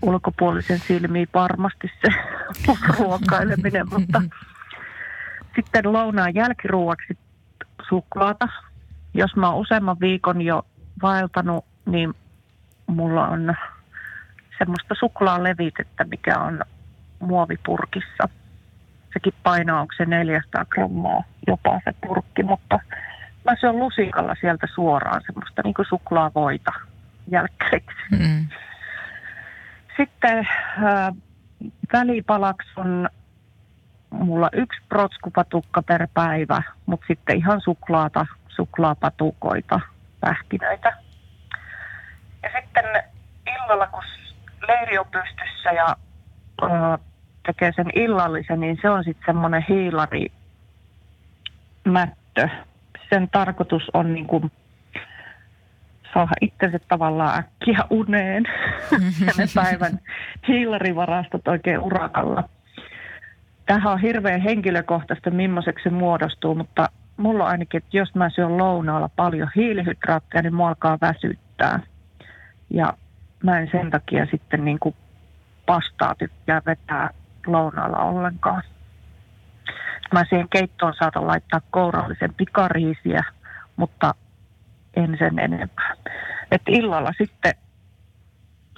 ulkopuolisen 0.03 0.79
silmiin 0.79 1.29
varmasti 1.35 1.91
se 2.03 2.15
ruokaileminen, 2.99 3.87
mutta 3.91 4.23
sitten 5.57 5.93
lounaan 5.93 6.35
jälkiruoksi 6.35 7.19
suklaata. 7.89 8.49
Jos 9.15 9.37
mä 9.37 9.51
oon 9.51 9.61
useamman 9.61 10.01
viikon 10.01 10.43
jo 10.43 10.67
vaeltanut, 11.03 11.65
niin 11.87 12.15
mulla 12.87 13.29
on 13.29 13.55
semmoista 14.59 14.95
suklaalevitettä, 15.01 16.05
mikä 16.05 16.39
on 16.39 16.61
muovipurkissa. 17.19 18.29
Sekin 19.14 19.35
painaa, 19.42 19.80
onko 19.80 19.94
se 19.97 20.04
400 20.04 20.64
grammaa 20.64 21.23
jopa 21.47 21.80
se 21.85 21.94
purkki, 22.06 22.42
mutta 22.42 22.80
mä 23.44 23.56
syön 23.61 23.78
lusikalla 23.78 24.35
sieltä 24.40 24.66
suoraan 24.75 25.21
semmoista 25.26 25.62
niin 25.64 25.75
kuin 25.75 25.87
suklaavoita 25.88 26.73
jälkkäiksi. 27.30 28.02
Mm. 28.11 28.49
Sitten 29.97 30.38
äh, 30.38 31.14
välipalaksi 31.92 32.71
on 32.76 33.09
mulla 34.11 34.49
yksi 34.52 34.80
protskupatukka 34.88 35.83
per 35.83 36.09
päivä, 36.14 36.62
mutta 36.87 37.06
sitten 37.06 37.37
ihan 37.37 37.61
suklaata, 37.61 38.26
suklaapatukoita, 38.49 39.80
pähkinöitä. 40.21 40.97
Ja 42.42 42.50
sitten 42.61 42.85
illalla, 43.47 43.87
kun 43.87 44.02
leiri 44.68 44.99
on 44.99 45.06
pystyssä 45.06 45.71
ja 45.71 45.97
ö, 46.62 46.99
tekee 47.47 47.73
sen 47.77 47.91
illallisen, 47.95 48.61
niin 48.61 48.79
se 48.83 48.91
on 48.91 49.05
sitten 49.05 49.27
semmoinen 49.27 49.65
hiilari 49.69 50.27
mättö. 51.85 52.49
Sen 53.11 53.29
tarkoitus 53.33 53.83
on 53.95 54.15
niin 54.15 54.27
kuin 54.27 54.53
saada 56.15 56.33
itsensä 56.41 56.79
tavallaan 56.89 57.39
äkkiä 57.39 57.79
uneen 57.91 58.45
ja 59.27 59.33
ne 59.39 59.47
päivän 59.55 59.99
hiilarivarastot 60.49 61.49
oikein 61.49 61.81
urakalla. 61.81 62.49
Tähän 63.67 63.93
on 63.93 64.01
hirveän 64.01 64.41
henkilökohtaista, 64.41 65.31
millaiseksi 65.31 65.83
se 65.83 65.91
muodostuu, 65.91 66.55
mutta 66.55 66.89
mulla 67.17 67.45
on 67.45 67.51
ainakin, 67.51 67.79
että 67.79 67.97
jos 67.97 68.15
mä 68.15 68.31
syön 68.31 68.59
lounaalla 68.59 69.11
paljon 69.17 69.51
hiilihydraatteja, 69.57 70.43
niin 70.43 70.55
mua 70.55 70.69
alkaa 70.69 70.99
väsyttää. 71.01 71.81
Ja 72.71 72.93
mä 73.43 73.59
en 73.59 73.69
sen 73.73 73.91
takia 73.91 74.27
sitten 74.31 74.65
niin 74.65 74.79
kuin 74.79 74.95
pastaa 75.67 76.15
tykkää 76.15 76.63
vetää 76.67 77.11
lounaalla 77.47 77.99
ollenkaan. 77.99 78.63
Mä 80.13 80.25
siihen 80.29 80.49
keittoon 80.49 80.95
saatan 80.99 81.27
laittaa 81.27 81.61
kourallisen 81.71 82.35
pikariisiä, 82.35 83.25
mutta 83.77 84.15
en 84.97 85.17
sen 85.19 85.39
enempää. 85.39 85.95
Et 86.51 86.63
illalla 86.69 87.12
sitten 87.18 87.55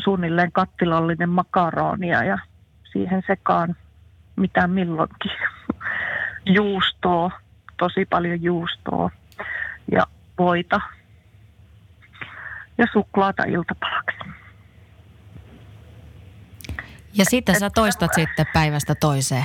suunnilleen 0.00 0.52
kattilallinen 0.52 1.28
makaronia 1.28 2.24
ja 2.24 2.38
siihen 2.92 3.22
sekaan 3.26 3.76
mitä 4.36 4.66
milloinkin. 4.66 5.32
Juustoa, 6.56 7.30
tosi 7.76 8.04
paljon 8.04 8.42
juustoa 8.42 9.10
ja 9.92 10.06
voita 10.38 10.80
ja 12.78 12.86
suklaata 12.92 13.42
iltapalaksi. 13.42 14.18
Ja 17.18 17.24
sitten 17.24 17.60
sä 17.60 17.70
toistat 17.70 18.14
sitten 18.14 18.46
päivästä 18.52 18.94
toiseen. 18.94 19.44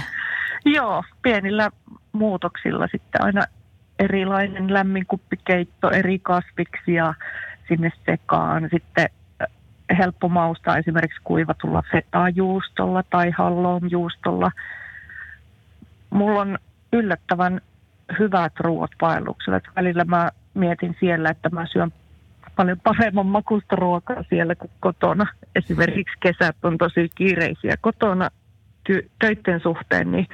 Joo, 0.66 1.04
pienillä 1.22 1.72
muutoksilla 2.12 2.88
sitten 2.88 3.24
aina 3.24 3.46
erilainen 4.00 4.74
lämmin 4.74 5.06
kuppikeitto, 5.06 5.92
eri 5.92 6.20
kasviksia 6.20 7.14
sinne 7.68 7.92
sekaan. 8.06 8.70
Sitten 8.72 9.10
äh, 9.42 9.98
helppo 9.98 10.30
maustaa 10.30 10.78
esimerkiksi 10.78 11.22
kuivatulla 11.24 11.84
fetajuustolla 11.92 13.04
tai 13.04 13.32
juustolla. 13.90 14.52
Mulla 16.10 16.42
on 16.42 16.60
yllättävän 16.94 17.62
hyvät 18.20 18.54
ruoat 18.60 18.92
vaelluksella. 19.02 19.60
Välillä 19.76 20.04
mä 20.04 20.32
mietin 20.54 20.98
siellä, 21.00 21.30
että 21.30 21.50
mä 21.50 21.66
syön 21.66 21.94
paljon 22.56 22.80
paremman 22.80 23.26
makusta 23.26 23.76
ruokaa 23.76 24.24
siellä 24.30 24.56
kuin 24.56 24.72
kotona. 24.80 25.26
Esimerkiksi 25.56 26.18
kesät 26.20 26.56
on 26.64 26.78
tosi 26.78 27.10
kiireisiä 27.16 27.78
kotona 27.82 28.30
ty- 28.90 29.10
töiden 29.20 29.60
suhteen, 29.64 30.12
niin 30.12 30.28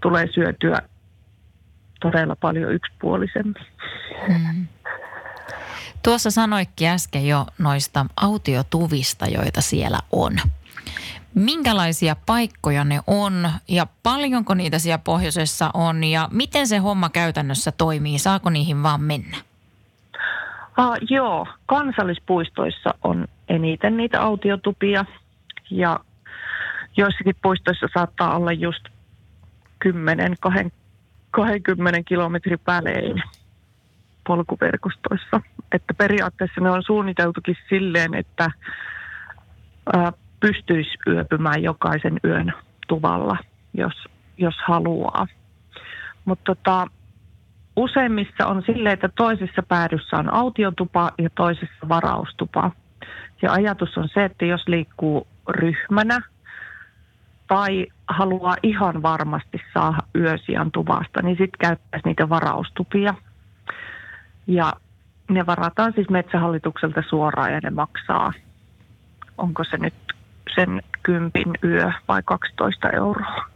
tulee 0.00 0.26
syötyä 0.34 0.78
todella 2.00 2.36
paljon 2.36 2.72
yksipuolisemmin. 2.72 3.66
Hmm. 4.26 4.66
Tuossa 6.02 6.30
sanoikki 6.30 6.88
äsken 6.88 7.26
jo 7.26 7.46
noista 7.58 8.06
autiotuvista, 8.16 9.26
joita 9.26 9.60
siellä 9.60 9.98
on. 10.12 10.32
Minkälaisia 11.34 12.16
paikkoja 12.26 12.84
ne 12.84 13.00
on 13.06 13.50
ja 13.68 13.86
paljonko 14.02 14.54
niitä 14.54 14.78
siellä 14.78 14.98
pohjoisessa 14.98 15.70
on 15.74 16.04
ja 16.04 16.28
miten 16.32 16.66
se 16.66 16.78
homma 16.78 17.10
käytännössä 17.10 17.72
toimii? 17.72 18.18
Saako 18.18 18.50
niihin 18.50 18.82
vaan 18.82 19.00
mennä? 19.00 19.36
Ah, 20.76 20.98
joo, 21.10 21.46
kansallispuistoissa 21.66 22.94
on 23.02 23.26
eniten 23.48 23.96
niitä 23.96 24.22
autiotupia 24.22 25.04
ja 25.70 26.00
joissakin 26.96 27.36
puistoissa 27.42 27.86
saattaa 27.94 28.36
olla 28.36 28.52
just 28.52 28.84
10, 29.78 30.34
20 31.30 32.02
kilometrin 32.02 32.58
välein 32.66 33.22
polkuverkostoissa. 34.26 35.40
Että 35.72 35.94
periaatteessa 35.94 36.60
ne 36.60 36.70
on 36.70 36.82
suunniteltukin 36.82 37.56
silleen, 37.68 38.14
että 38.14 38.50
ää, 39.92 40.12
pystyisi 40.40 40.90
yöpymään 41.06 41.62
jokaisen 41.62 42.20
yön 42.24 42.52
tuvalla, 42.88 43.36
jos, 43.74 43.94
jos 44.38 44.54
haluaa. 44.66 45.26
Mutta 46.24 46.54
tota, 46.54 46.86
useimmissa 47.76 48.46
on 48.46 48.62
silleen, 48.66 48.92
että 48.92 49.08
toisessa 49.16 49.62
päädyssä 49.62 50.16
on 50.16 50.34
autiotupa 50.34 51.10
ja 51.18 51.30
toisessa 51.30 51.88
varaustupa. 51.88 52.70
Ja 53.42 53.52
ajatus 53.52 53.98
on 53.98 54.08
se, 54.08 54.24
että 54.24 54.44
jos 54.44 54.68
liikkuu 54.68 55.26
ryhmänä 55.48 56.20
tai 57.48 57.86
haluaa 58.08 58.56
ihan 58.62 59.02
varmasti 59.02 59.60
saada 59.74 59.98
yösijan 60.14 60.70
tuvasta, 60.72 61.22
niin 61.22 61.36
sitten 61.36 61.58
käyttäisi 61.58 62.08
niitä 62.08 62.28
varaustupia. 62.28 63.14
Ja 64.46 64.72
ne 65.30 65.46
varataan 65.46 65.92
siis 65.92 66.10
metsähallitukselta 66.10 67.02
suoraan 67.08 67.52
ja 67.52 67.60
ne 67.62 67.70
maksaa, 67.70 68.32
onko 69.38 69.64
se 69.64 69.76
nyt 69.76 69.94
sen 70.54 70.82
kympin 71.02 71.54
yö 71.64 71.92
vai 72.08 72.22
12 72.24 72.90
euroa 72.90 73.55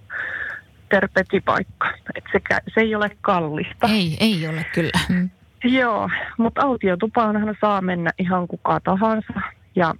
terpetipaikka. 0.91 1.93
Et 2.15 2.25
se, 2.33 2.41
se 2.75 2.81
ei 2.81 2.95
ole 2.95 3.11
kallista. 3.21 3.89
Ei, 3.89 4.17
ei 4.21 4.49
ole 4.49 4.67
kyllä. 4.75 4.99
Mm. 5.09 5.31
Joo, 5.65 6.11
mutta 6.39 6.63
autiotupaanhan 6.63 7.57
saa 7.61 7.81
mennä 7.81 8.11
ihan 8.19 8.49
kuka 8.49 8.81
tahansa. 8.81 9.33
Ja 9.77 9.95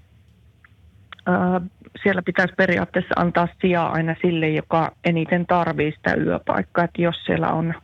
äh, 1.29 1.63
siellä 2.03 2.23
pitäisi 2.23 2.55
periaatteessa 2.57 3.15
antaa 3.17 3.49
sijaa 3.61 3.93
aina 3.93 4.15
sille, 4.23 4.49
joka 4.49 4.93
eniten 5.05 5.47
tarvii 5.47 5.93
sitä 5.93 6.15
yöpaikkaa. 6.15 6.85
Että 6.85 7.03
jos 7.03 7.25
siellä 7.27 7.49
on, 7.49 7.75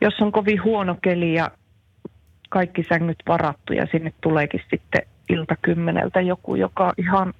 jos 0.00 0.14
on 0.20 0.32
kovin 0.32 0.64
huono 0.64 0.96
keli 1.02 1.34
ja 1.34 1.50
kaikki 2.48 2.84
sängyt 2.88 3.22
varattu 3.28 3.72
ja 3.72 3.86
sinne 3.92 4.12
tuleekin 4.20 4.60
sitten 4.70 5.02
ilta 5.28 5.56
kymmeneltä 5.62 6.20
joku, 6.20 6.54
joka 6.54 6.92
ihan 6.98 7.34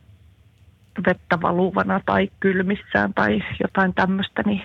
vettä 1.06 1.42
valuvana 1.42 2.00
tai 2.06 2.30
kylmissään 2.40 3.14
tai 3.14 3.42
jotain 3.62 3.94
tämmöistä, 3.94 4.42
niin 4.46 4.62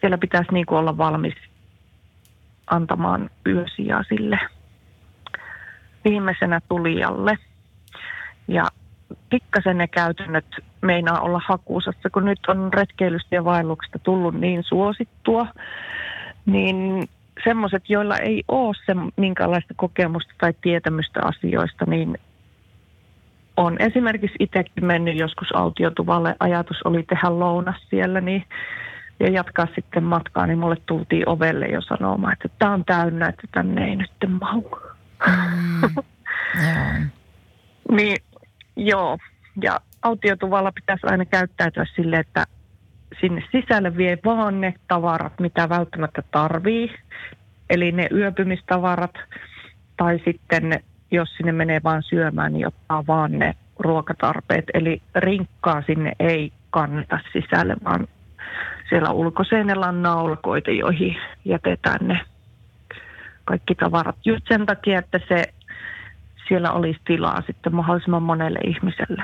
siellä 0.00 0.18
pitäisi 0.18 0.52
niin 0.52 0.66
kuin 0.66 0.78
olla 0.78 0.98
valmis 0.98 1.34
antamaan 2.66 3.30
yösiä 3.46 4.04
sille 4.08 4.38
viimeisenä 6.04 6.60
tulijalle. 6.68 7.38
Ja 8.48 8.64
pikkasen 9.30 9.78
ne 9.78 9.88
käytännöt 9.88 10.46
meinaa 10.82 11.20
olla 11.20 11.40
hakuusassa, 11.48 12.10
kun 12.10 12.24
nyt 12.24 12.38
on 12.48 12.72
retkeilystä 12.72 13.34
ja 13.34 13.44
vaelluksesta 13.44 13.98
tullut 13.98 14.34
niin 14.34 14.62
suosittua, 14.64 15.46
niin 16.46 17.08
semmoiset, 17.44 17.82
joilla 17.88 18.16
ei 18.16 18.44
ole 18.48 18.74
se 18.86 18.94
minkäänlaista 19.16 19.74
kokemusta 19.76 20.34
tai 20.38 20.54
tietämystä 20.62 21.20
asioista, 21.24 21.84
niin 21.86 22.18
on 23.56 23.76
esimerkiksi 23.78 24.36
itsekin 24.40 24.84
mennyt 24.84 25.16
joskus 25.16 25.48
autiotuvalle. 25.54 26.36
Ajatus 26.40 26.76
oli 26.84 27.02
tehdä 27.02 27.38
lounas 27.38 27.88
siellä 27.90 28.20
niin, 28.20 28.44
ja 29.20 29.30
jatkaa 29.30 29.66
sitten 29.74 30.04
matkaa, 30.04 30.46
niin 30.46 30.58
mulle 30.58 30.76
tultiin 30.86 31.28
ovelle 31.28 31.66
jo 31.66 31.80
sanomaan, 31.80 32.32
että 32.32 32.48
tämä 32.58 32.72
on 32.72 32.84
täynnä, 32.84 33.28
että 33.28 33.46
tänne 33.52 33.84
ei 33.84 33.96
nyt 33.96 34.12
mahu. 34.40 34.78
Mm, 35.26 35.82
yeah. 36.64 37.02
niin 37.90 38.16
joo, 38.76 39.18
ja 39.62 39.80
autiotuvalla 40.02 40.72
pitäisi 40.72 41.06
aina 41.06 41.24
käyttäytyä 41.24 41.84
sille, 41.96 42.16
että 42.16 42.44
sinne 43.20 43.42
sisälle 43.52 43.96
vie 43.96 44.18
vaan 44.24 44.60
ne 44.60 44.74
tavarat, 44.88 45.40
mitä 45.40 45.68
välttämättä 45.68 46.22
tarvii. 46.30 46.94
Eli 47.70 47.92
ne 47.92 48.08
yöpymistavarat 48.12 49.14
tai 49.96 50.20
sitten 50.24 50.82
jos 51.10 51.36
sinne 51.36 51.52
menee 51.52 51.80
vaan 51.84 52.02
syömään, 52.02 52.52
niin 52.52 52.66
ottaa 52.66 53.04
vaan 53.06 53.38
ne 53.38 53.54
ruokatarpeet. 53.78 54.64
Eli 54.74 55.02
rinkkaa 55.14 55.82
sinne 55.86 56.12
ei 56.18 56.52
kannata 56.70 57.18
sisälle, 57.32 57.76
vaan 57.84 58.08
siellä 58.88 59.10
ulkoseinällä 59.10 59.86
on 59.86 60.02
naulakoita, 60.02 60.70
joihin 60.70 61.16
jätetään 61.44 62.08
ne 62.08 62.20
kaikki 63.44 63.74
tavarat. 63.74 64.16
Just 64.24 64.44
sen 64.48 64.66
takia, 64.66 64.98
että 64.98 65.20
se 65.28 65.44
siellä 66.48 66.72
olisi 66.72 67.00
tilaa 67.04 67.42
sitten 67.46 67.74
mahdollisimman 67.74 68.22
monelle 68.22 68.58
ihmiselle. 68.64 69.22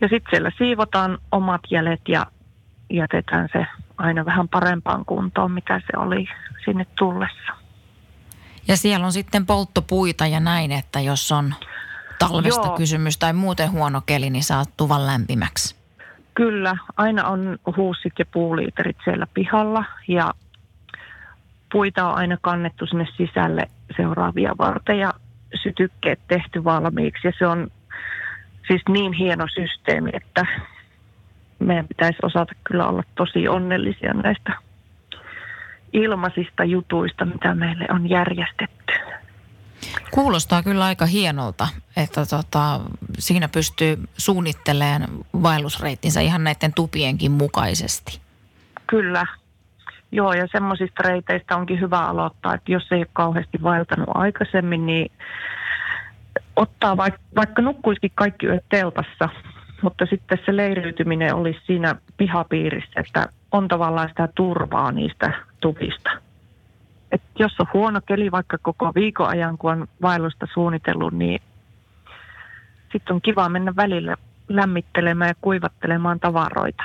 Ja 0.00 0.08
sitten 0.08 0.30
siellä 0.30 0.50
siivotaan 0.58 1.18
omat 1.32 1.60
jäljet 1.70 2.00
ja 2.08 2.26
jätetään 2.90 3.48
se 3.52 3.66
aina 3.98 4.24
vähän 4.24 4.48
parempaan 4.48 5.04
kuntoon, 5.04 5.52
mitä 5.52 5.80
se 5.80 5.98
oli 5.98 6.28
sinne 6.64 6.86
tullessa. 6.98 7.65
Ja 8.68 8.76
siellä 8.76 9.06
on 9.06 9.12
sitten 9.12 9.46
polttopuita 9.46 10.26
ja 10.26 10.40
näin, 10.40 10.72
että 10.72 11.00
jos 11.00 11.32
on 11.32 11.54
talvesta 12.18 12.66
Joo. 12.66 12.76
kysymys 12.76 13.18
tai 13.18 13.32
muuten 13.32 13.70
huono 13.70 14.02
keli, 14.06 14.30
niin 14.30 14.44
saat 14.44 14.70
tuvan 14.76 15.06
lämpimäksi. 15.06 15.76
Kyllä, 16.34 16.76
aina 16.96 17.28
on 17.28 17.58
huussit 17.76 18.12
ja 18.18 18.24
puuliiterit 18.32 18.96
siellä 19.04 19.26
pihalla 19.34 19.84
ja 20.08 20.34
puita 21.72 22.08
on 22.08 22.14
aina 22.14 22.36
kannettu 22.40 22.86
sinne 22.86 23.06
sisälle 23.16 23.70
seuraavia 23.96 24.54
varten 24.58 24.98
ja 24.98 25.12
sytykkeet 25.62 26.20
tehty 26.28 26.64
valmiiksi. 26.64 27.26
Ja 27.26 27.32
se 27.38 27.46
on 27.46 27.70
siis 28.68 28.82
niin 28.88 29.12
hieno 29.12 29.46
systeemi, 29.54 30.10
että 30.12 30.46
meidän 31.58 31.88
pitäisi 31.88 32.18
osata 32.22 32.52
kyllä 32.64 32.86
olla 32.88 33.02
tosi 33.14 33.48
onnellisia 33.48 34.14
näistä 34.14 34.52
ilmaisista 35.96 36.64
jutuista, 36.64 37.24
mitä 37.24 37.54
meille 37.54 37.86
on 37.90 38.10
järjestetty. 38.10 38.92
Kuulostaa 40.10 40.62
kyllä 40.62 40.84
aika 40.84 41.06
hienolta, 41.06 41.68
että 41.96 42.26
tota, 42.26 42.80
siinä 43.18 43.48
pystyy 43.48 43.96
suunnittelemaan 44.16 45.08
vaellusreittinsä 45.42 46.20
ihan 46.20 46.44
näiden 46.44 46.74
tupienkin 46.74 47.32
mukaisesti. 47.32 48.20
Kyllä. 48.86 49.26
Joo, 50.12 50.32
ja 50.32 50.46
semmoisista 50.52 51.02
reiteistä 51.02 51.56
onkin 51.56 51.80
hyvä 51.80 52.00
aloittaa, 52.00 52.54
että 52.54 52.72
jos 52.72 52.92
ei 52.92 52.98
ole 52.98 53.06
kauheasti 53.12 53.62
vaeltanut 53.62 54.08
aikaisemmin, 54.14 54.86
niin 54.86 55.12
ottaa 56.56 56.96
vaikka, 56.96 57.20
vaikka 57.36 57.62
nukkuisikin 57.62 58.12
kaikki 58.14 58.46
yöt 58.46 58.64
teltassa, 58.68 59.28
mutta 59.82 60.06
sitten 60.06 60.38
se 60.46 60.56
leiriytyminen 60.56 61.34
olisi 61.34 61.60
siinä 61.66 61.94
pihapiirissä, 62.16 63.00
että 63.00 63.28
on 63.52 63.68
tavallaan 63.68 64.08
sitä 64.08 64.28
turvaa 64.34 64.92
niistä 64.92 65.32
tupista. 65.66 66.10
Et 67.12 67.22
jos 67.38 67.60
on 67.60 67.66
huono 67.74 68.00
keli 68.00 68.30
vaikka 68.30 68.58
koko 68.62 68.92
viikon 68.94 69.28
ajan, 69.28 69.58
kun 69.58 69.72
on 69.72 69.88
vaellusta 70.02 70.46
suunnitellut, 70.54 71.12
niin 71.12 71.42
sitten 72.92 73.14
on 73.14 73.22
kiva 73.22 73.48
mennä 73.48 73.76
välillä 73.76 74.16
lämmittelemään 74.48 75.28
ja 75.28 75.34
kuivattelemaan 75.40 76.20
tavaroita. 76.20 76.82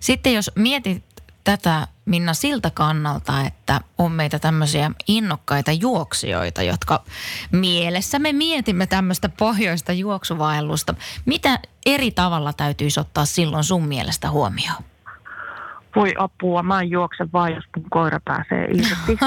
Sitten 0.00 0.34
jos 0.34 0.50
mietit 0.54 1.04
tätä 1.44 1.86
Minna 2.04 2.34
siltä 2.34 2.70
kannalta, 2.70 3.40
että 3.46 3.80
on 3.98 4.12
meitä 4.12 4.38
tämmöisiä 4.38 4.90
innokkaita 5.08 5.72
juoksijoita, 5.72 6.62
jotka 6.62 7.04
mielessä 7.52 8.18
me 8.18 8.32
mietimme 8.32 8.86
tämmöistä 8.86 9.28
pohjoista 9.28 9.92
juoksuvaellusta. 9.92 10.94
Mitä 11.24 11.58
eri 11.86 12.10
tavalla 12.10 12.52
täytyisi 12.52 13.00
ottaa 13.00 13.24
silloin 13.24 13.64
sun 13.64 13.88
mielestä 13.88 14.30
huomioon? 14.30 14.95
Voi 15.96 16.14
apua, 16.18 16.62
mä 16.62 16.80
en 16.80 16.90
juokse 16.90 17.28
vaan, 17.32 17.54
jos 17.54 17.64
kun 17.74 17.84
koira 17.90 18.20
pääsee 18.24 18.64
irti. 18.64 19.18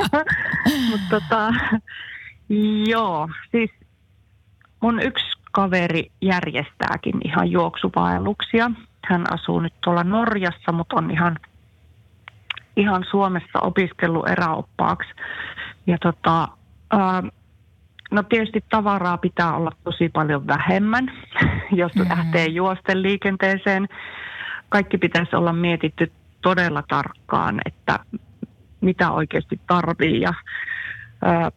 Mutta 0.90 1.06
tota, 1.10 1.52
joo, 2.86 3.28
siis 3.50 3.70
mun 4.80 5.02
yksi 5.02 5.26
kaveri 5.52 6.10
järjestääkin 6.20 7.20
ihan 7.24 7.50
juoksuvaelluksia. 7.50 8.70
Hän 9.04 9.32
asuu 9.32 9.60
nyt 9.60 9.74
tuolla 9.84 10.04
Norjassa, 10.04 10.72
mutta 10.72 10.96
on 10.96 11.10
ihan, 11.10 11.36
ihan 12.76 13.04
Suomessa 13.10 13.60
opiskellut 13.60 14.28
eräoppaaksi. 14.28 15.10
Ja 15.86 15.98
tota, 15.98 16.48
ää, 16.90 17.22
no 18.10 18.22
tietysti 18.22 18.64
tavaraa 18.70 19.18
pitää 19.18 19.56
olla 19.56 19.70
tosi 19.84 20.08
paljon 20.08 20.46
vähemmän, 20.46 21.12
jos 21.72 21.94
mm-hmm. 21.94 22.10
lähtee 22.10 22.46
juosten 22.46 23.02
liikenteeseen. 23.02 23.88
Kaikki 24.70 24.98
pitäisi 24.98 25.36
olla 25.36 25.52
mietitty 25.52 26.12
todella 26.42 26.82
tarkkaan, 26.88 27.60
että 27.66 27.98
mitä 28.80 29.10
oikeasti 29.10 29.60
tarvii. 29.66 30.20
Ja, 30.20 30.34
ää, 31.22 31.50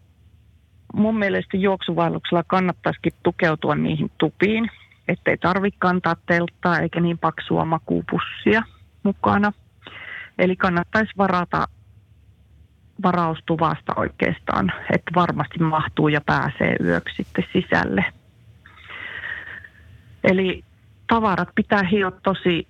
mun 0.93 1.19
mielestä 1.19 1.57
juoksuvaelluksella 1.57 2.43
kannattaisikin 2.47 3.13
tukeutua 3.23 3.75
niihin 3.75 4.11
tupiin, 4.17 4.71
ettei 5.07 5.37
tarvitse 5.37 5.79
kantaa 5.79 6.15
telttaa 6.25 6.79
eikä 6.79 6.99
niin 6.99 7.17
paksua 7.17 7.65
makuupussia 7.65 8.63
mukana. 9.03 9.53
Eli 10.39 10.55
kannattaisi 10.55 11.11
varata 11.17 11.67
varaustuvasta 13.03 13.93
oikeastaan, 13.95 14.71
että 14.95 15.11
varmasti 15.15 15.59
mahtuu 15.59 16.07
ja 16.07 16.21
pääsee 16.21 16.75
yöksi 16.83 17.15
sitten 17.15 17.45
sisälle. 17.53 18.05
Eli 20.23 20.63
tavarat 21.07 21.49
pitää 21.55 21.83
hioa 21.83 22.11
tosi, 22.11 22.67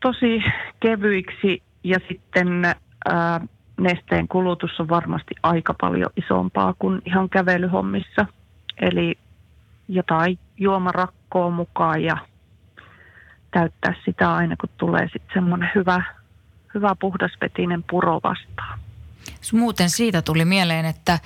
tosi 0.00 0.42
kevyiksi 0.80 1.62
ja 1.84 1.98
sitten 2.08 2.64
ää, 2.64 3.40
nesteen 3.80 4.28
kulutus 4.28 4.80
on 4.80 4.88
varmasti 4.88 5.34
aika 5.42 5.74
paljon 5.80 6.10
isompaa 6.16 6.74
kuin 6.78 7.02
ihan 7.04 7.28
kävelyhommissa. 7.28 8.26
Eli 8.80 9.18
jotain 9.88 10.38
juomarakkoa 10.58 11.50
mukaan 11.50 12.02
ja 12.02 12.16
täyttää 13.50 13.94
sitä 14.04 14.34
aina, 14.34 14.56
kun 14.60 14.68
tulee 14.76 15.08
sitten 15.12 15.30
semmoinen 15.34 15.70
hyvä, 15.74 16.02
hyvä 16.74 16.96
puhdasvetinen 17.00 17.84
puro 17.90 18.20
vastaan. 18.24 18.78
Muuten 19.52 19.90
siitä 19.90 20.22
tuli 20.22 20.44
mieleen, 20.44 20.84
että 20.84 21.18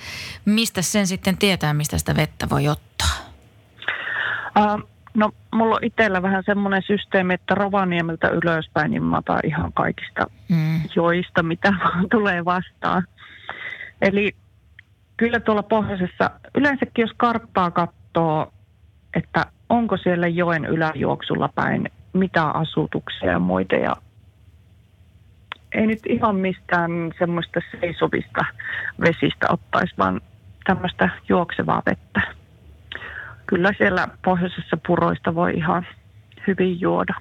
mistä 0.45 0.81
sen 0.81 1.07
sitten 1.07 1.37
tietää, 1.37 1.73
mistä 1.73 1.97
sitä 1.97 2.15
vettä 2.15 2.49
voi 2.49 2.67
ottaa? 2.67 3.15
Uh, 4.59 4.94
no, 5.15 5.31
mulla 5.53 5.75
on 5.75 5.83
itsellä 5.83 6.21
vähän 6.21 6.43
semmoinen 6.45 6.81
systeemi, 6.81 7.33
että 7.33 7.55
Rovaniemeltä 7.55 8.27
ylöspäin, 8.27 8.91
niin 8.91 9.03
mä 9.03 9.17
otan 9.17 9.39
ihan 9.43 9.73
kaikista 9.73 10.27
mm. 10.49 10.81
joista, 10.95 11.43
mitä 11.43 11.73
tulee 12.11 12.45
vastaan. 12.45 13.03
Eli 14.01 14.35
kyllä 15.17 15.39
tuolla 15.39 15.63
pohjoisessa, 15.63 16.31
yleensäkin 16.55 17.03
jos 17.03 17.11
karttaa 17.17 17.71
katsoo, 17.71 18.53
että 19.13 19.45
onko 19.69 19.97
siellä 19.97 20.27
joen 20.27 20.65
yläjuoksulla 20.65 21.49
päin 21.55 21.89
mitä 22.15 22.43
asutuksia 22.43 23.31
ja 23.31 23.39
muita. 23.39 23.75
Ja 23.75 23.95
ei 25.71 25.87
nyt 25.87 25.99
ihan 26.09 26.35
mistään 26.35 26.91
semmoista 27.19 27.59
seisovista 27.81 28.45
vesistä 29.01 29.47
ottaisi, 29.49 29.95
vaan 29.97 30.21
tämmöistä 30.65 31.09
juoksevaa 31.29 31.81
vettä. 31.85 32.21
Kyllä 33.47 33.71
siellä 33.77 34.07
pohjoisessa 34.25 34.77
puroista 34.87 35.35
voi 35.35 35.53
ihan 35.53 35.87
hyvin 36.47 36.81
juoda. 36.81 37.13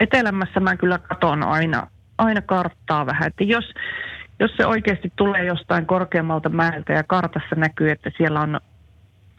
Etelämässä 0.00 0.60
mä 0.60 0.76
kyllä 0.76 0.98
katon 0.98 1.42
aina, 1.42 1.86
aina 2.18 2.42
karttaa 2.42 3.06
vähän, 3.06 3.26
että 3.26 3.44
jos, 3.44 3.74
jos 4.40 4.50
se 4.56 4.66
oikeasti 4.66 5.12
tulee 5.16 5.44
jostain 5.44 5.86
korkeammalta 5.86 6.48
mäeltä 6.48 6.92
ja 6.92 7.04
kartassa 7.04 7.56
näkyy, 7.56 7.90
että 7.90 8.10
siellä 8.16 8.40
on 8.40 8.60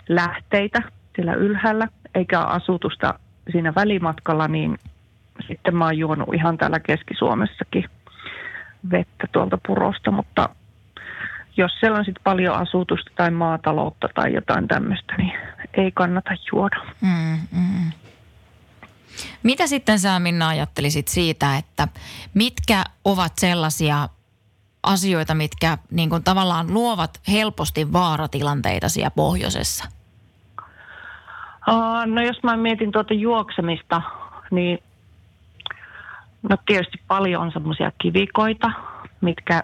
lähteitä 0.10 0.82
siellä 1.16 1.34
ylhäällä, 1.34 1.88
eikä 2.16 2.40
asutusta 2.40 3.20
siinä 3.52 3.74
välimatkalla, 3.76 4.48
niin 4.48 4.78
sitten 5.48 5.76
mä 5.76 5.86
oon 5.86 5.98
juonut 5.98 6.34
ihan 6.34 6.58
täällä 6.58 6.80
Keski-Suomessakin 6.80 7.86
vettä 8.92 9.28
tuolta 9.32 9.58
purosta, 9.68 10.12
mutta 10.12 10.50
jos 11.58 11.72
siellä 11.80 11.98
on 11.98 12.06
sitten 12.06 12.24
paljon 12.24 12.56
asutusta 12.56 13.12
tai 13.16 13.32
maataloutta 13.32 14.10
tai 14.16 14.34
jotain 14.34 14.68
tämmöistä, 14.68 15.14
niin 15.18 15.34
ei 15.74 15.92
kannata 15.92 16.32
juoda. 16.52 16.82
Mm, 17.02 17.40
mm. 17.52 17.92
Mitä 19.44 19.68
sitten 19.68 20.00
sä 20.00 20.20
Minna 20.20 20.48
ajattelisit 20.48 21.08
siitä, 21.08 21.58
että 21.58 21.88
mitkä 22.34 22.84
ovat 23.06 23.32
sellaisia 23.38 24.10
asioita, 24.84 25.34
mitkä 25.34 25.78
niin 25.92 26.10
kuin 26.10 26.24
tavallaan 26.24 26.74
luovat 26.74 27.22
helposti 27.32 27.94
vaaratilanteita 27.94 28.90
siellä 28.90 29.12
pohjoisessa? 29.12 29.86
No 32.06 32.22
jos 32.22 32.44
mä 32.44 32.58
mietin 32.58 32.92
tuota 32.92 33.14
juoksemista, 33.14 34.02
niin 34.52 34.80
no 36.50 36.58
tietysti 36.66 37.02
paljon 37.08 37.42
on 37.42 37.52
semmoisia 37.52 37.92
kivikoita, 38.02 38.72
mitkä 39.22 39.64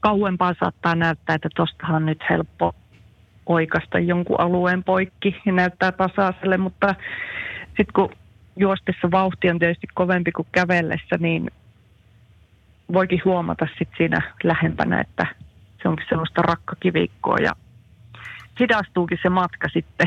kauempaa 0.00 0.54
saattaa 0.60 0.94
näyttää, 0.94 1.34
että 1.34 1.48
tuostahan 1.56 2.06
nyt 2.06 2.20
helppo 2.30 2.74
oikasta 3.46 3.98
jonkun 3.98 4.40
alueen 4.40 4.84
poikki 4.84 5.36
ja 5.46 5.52
näyttää 5.52 5.92
tasaiselle, 5.92 6.56
mutta 6.56 6.94
sitten 7.66 7.92
kun 7.94 8.10
juostessa 8.56 9.10
vauhti 9.10 9.50
on 9.50 9.58
tietysti 9.58 9.86
kovempi 9.94 10.32
kuin 10.32 10.48
kävellessä, 10.52 11.16
niin 11.20 11.50
voikin 12.92 13.20
huomata 13.24 13.66
sit 13.78 13.88
siinä 13.96 14.34
lähempänä, 14.44 15.00
että 15.00 15.26
se 15.82 15.88
onkin 15.88 16.06
sellaista 16.08 16.42
rakkakivikkoa 16.42 17.36
ja 17.38 17.52
hidastuukin 18.60 19.18
se 19.22 19.28
matka 19.28 19.68
sitten 19.68 20.06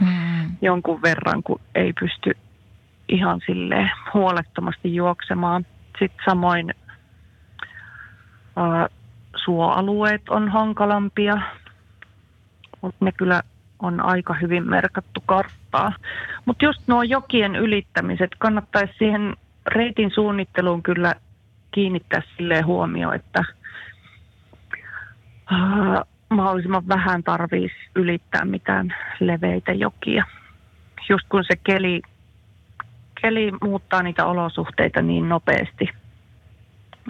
hmm. 0.00 0.56
jonkun 0.62 1.02
verran, 1.02 1.42
kun 1.42 1.60
ei 1.74 1.92
pysty 2.00 2.32
ihan 3.08 3.40
sille 3.46 3.90
huolettomasti 4.14 4.94
juoksemaan. 4.94 5.66
Sitten 5.98 6.24
samoin 6.24 6.74
suoalueet 9.46 10.28
on 10.28 10.48
hankalampia, 10.48 11.40
mutta 12.80 13.04
ne 13.04 13.12
kyllä 13.12 13.42
on 13.78 14.00
aika 14.00 14.34
hyvin 14.34 14.70
merkattu 14.70 15.22
karttaa. 15.26 15.92
Mutta 16.44 16.64
just 16.64 16.82
nuo 16.86 17.02
jokien 17.02 17.56
ylittämiset, 17.56 18.30
kannattaisi 18.38 18.94
siihen 18.98 19.36
reitin 19.66 20.10
suunnitteluun 20.10 20.82
kyllä 20.82 21.14
kiinnittää 21.70 22.22
silleen 22.36 22.66
huomioon, 22.66 23.14
että 23.14 23.44
äh, 25.52 26.02
mahdollisimman 26.28 26.88
vähän 26.88 27.22
tarvitsisi 27.22 27.90
ylittää 27.94 28.44
mitään 28.44 28.94
leveitä 29.20 29.72
jokia. 29.72 30.24
Just 31.08 31.26
kun 31.28 31.44
se 31.44 31.56
keli, 31.64 32.02
keli 33.22 33.52
muuttaa 33.62 34.02
niitä 34.02 34.26
olosuhteita 34.26 35.02
niin 35.02 35.28
nopeasti, 35.28 35.88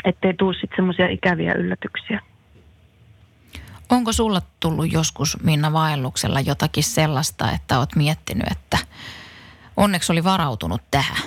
ettei 0.05 0.35
tule 0.35 0.55
sitten 0.55 0.77
semmoisia 0.77 1.09
ikäviä 1.09 1.55
yllätyksiä. 1.55 2.21
Onko 3.89 4.13
sulla 4.13 4.41
tullut 4.61 4.93
joskus 4.93 5.43
Minna 5.43 5.73
vaelluksella 5.73 6.41
jotakin 6.41 6.85
sellaista, 6.85 7.53
että 7.53 7.79
oot 7.79 7.97
miettinyt, 7.97 8.47
että 8.51 8.79
onneksi 9.77 10.13
oli 10.13 10.25
varautunut 10.25 10.83
tähän? 10.91 11.23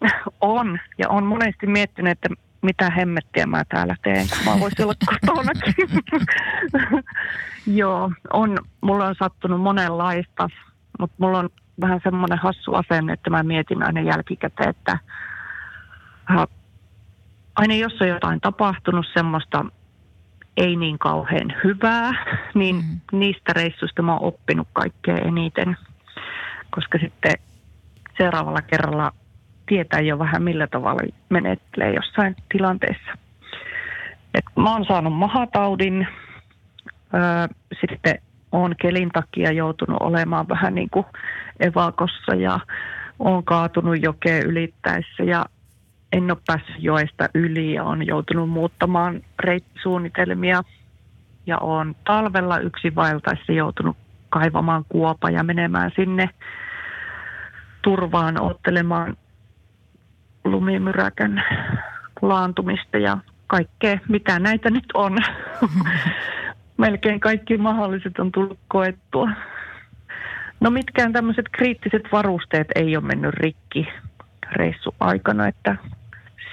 On, 0.40 0.78
ja 0.98 1.08
on 1.08 1.26
monesti 1.26 1.66
miettinyt, 1.66 2.12
että 2.12 2.28
mitä 2.62 2.90
hemmettiä 2.90 3.46
mä 3.46 3.64
täällä 3.68 3.96
teen, 4.02 4.26
kun 4.28 4.38
mä 4.54 4.60
voisin 4.60 4.84
olla 4.84 4.94
kotonakin. 5.06 5.88
Joo, 7.80 8.12
on, 8.32 8.58
mulla 8.80 9.06
on 9.06 9.14
sattunut 9.18 9.60
monenlaista, 9.60 10.48
mutta 10.98 11.16
mulla 11.18 11.38
on 11.38 11.48
vähän 11.80 12.00
semmoinen 12.04 12.38
hassu 12.38 12.74
asenne, 12.74 13.12
että 13.12 13.30
mä 13.30 13.42
mietin 13.42 13.82
aina 13.82 14.00
jälkikäteen, 14.00 14.70
että 14.70 14.98
aina 17.56 17.74
jos 17.74 18.00
on 18.00 18.08
jotain 18.08 18.40
tapahtunut 18.40 19.06
semmoista 19.14 19.64
ei 20.56 20.76
niin 20.76 20.98
kauhean 20.98 21.54
hyvää, 21.64 22.12
niin 22.54 22.76
mm. 22.76 23.18
niistä 23.18 23.52
reissuista 23.52 24.02
mä 24.02 24.12
oon 24.12 24.22
oppinut 24.22 24.68
kaikkein 24.72 25.26
eniten, 25.26 25.76
koska 26.70 26.98
sitten 26.98 27.34
seuraavalla 28.18 28.62
kerralla 28.62 29.12
tietää 29.66 30.00
jo 30.00 30.18
vähän 30.18 30.42
millä 30.42 30.66
tavalla 30.66 31.02
menettelee 31.28 31.94
jossain 31.94 32.36
tilanteessa. 32.52 33.12
Et 34.34 34.44
mä 34.56 34.72
oon 34.72 34.84
saanut 34.84 35.12
mahataudin, 35.12 36.06
öö, 37.14 37.56
sitten 37.80 38.18
on 38.52 38.74
kelin 38.80 39.10
takia 39.12 39.52
joutunut 39.52 39.96
olemaan 40.00 40.48
vähän 40.48 40.74
niin 40.74 40.90
kuin 40.90 41.06
evakossa 41.60 42.34
ja 42.34 42.60
on 43.18 43.44
kaatunut 43.44 44.02
jokeen 44.02 44.46
ylittäessä 44.46 45.22
ja 45.22 45.46
en 46.16 46.30
ole 46.30 46.38
päässyt 46.46 46.76
joesta 46.78 47.28
yli 47.34 47.74
ja 47.74 47.84
on 47.84 48.06
joutunut 48.06 48.50
muuttamaan 48.50 49.22
reittisuunnitelmia 49.40 50.62
ja 51.46 51.58
on 51.58 51.96
talvella 52.04 52.58
yksi 52.58 52.94
vaeltaessa 52.94 53.52
joutunut 53.52 53.96
kaivamaan 54.28 54.84
kuopa 54.88 55.30
ja 55.30 55.44
menemään 55.44 55.90
sinne 55.96 56.30
turvaan 57.82 58.40
ottelemaan 58.40 59.16
lumimyräkän 60.44 61.44
laantumista 62.22 62.98
ja 62.98 63.18
kaikkea, 63.46 63.98
mitä 64.08 64.38
näitä 64.38 64.70
nyt 64.70 64.84
on. 64.94 65.18
Melkein 66.76 67.20
kaikki 67.20 67.56
mahdolliset 67.56 68.18
on 68.18 68.32
tullut 68.32 68.58
koettua. 68.68 69.28
No 70.60 70.70
mitkään 70.70 71.12
tämmöiset 71.12 71.46
kriittiset 71.52 72.02
varusteet 72.12 72.68
ei 72.74 72.96
ole 72.96 73.04
mennyt 73.04 73.34
rikki 73.34 73.88
reissu 74.52 74.94
aikana, 75.00 75.48
että 75.48 75.76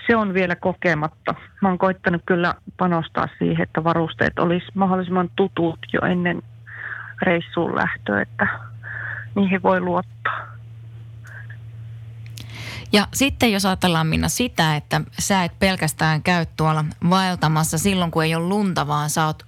se 0.08 0.16
on 0.16 0.34
vielä 0.34 0.56
kokematta. 0.56 1.36
Mä 1.62 1.70
oon 1.70 1.78
koittanut 1.78 2.22
kyllä 2.26 2.56
panostaa 2.78 3.28
siihen, 3.40 3.64
että 3.64 3.84
varusteet 3.84 4.40
olisi 4.40 4.66
mahdollisimman 4.74 5.30
tutut 5.36 5.80
jo 5.94 6.02
ennen 6.02 6.42
reissuun 7.22 7.76
lähtöä, 7.76 8.22
että 8.22 8.48
niihin 9.36 9.64
voi 9.64 9.80
luottaa. 9.80 10.54
Ja 12.94 13.08
sitten 13.14 13.52
jos 13.52 13.66
ajatellaan 13.66 14.08
Minna 14.08 14.30
sitä, 14.30 14.76
että 14.76 15.02
sä 15.20 15.44
et 15.44 15.60
pelkästään 15.60 16.24
käy 16.24 16.46
tuolla 16.58 16.86
vaeltamassa 17.10 17.78
silloin, 17.78 18.12
kun 18.12 18.24
ei 18.24 18.36
ole 18.36 18.48
lunta, 18.48 18.88
vaan 18.88 19.10
sä 19.10 19.26
oot 19.26 19.46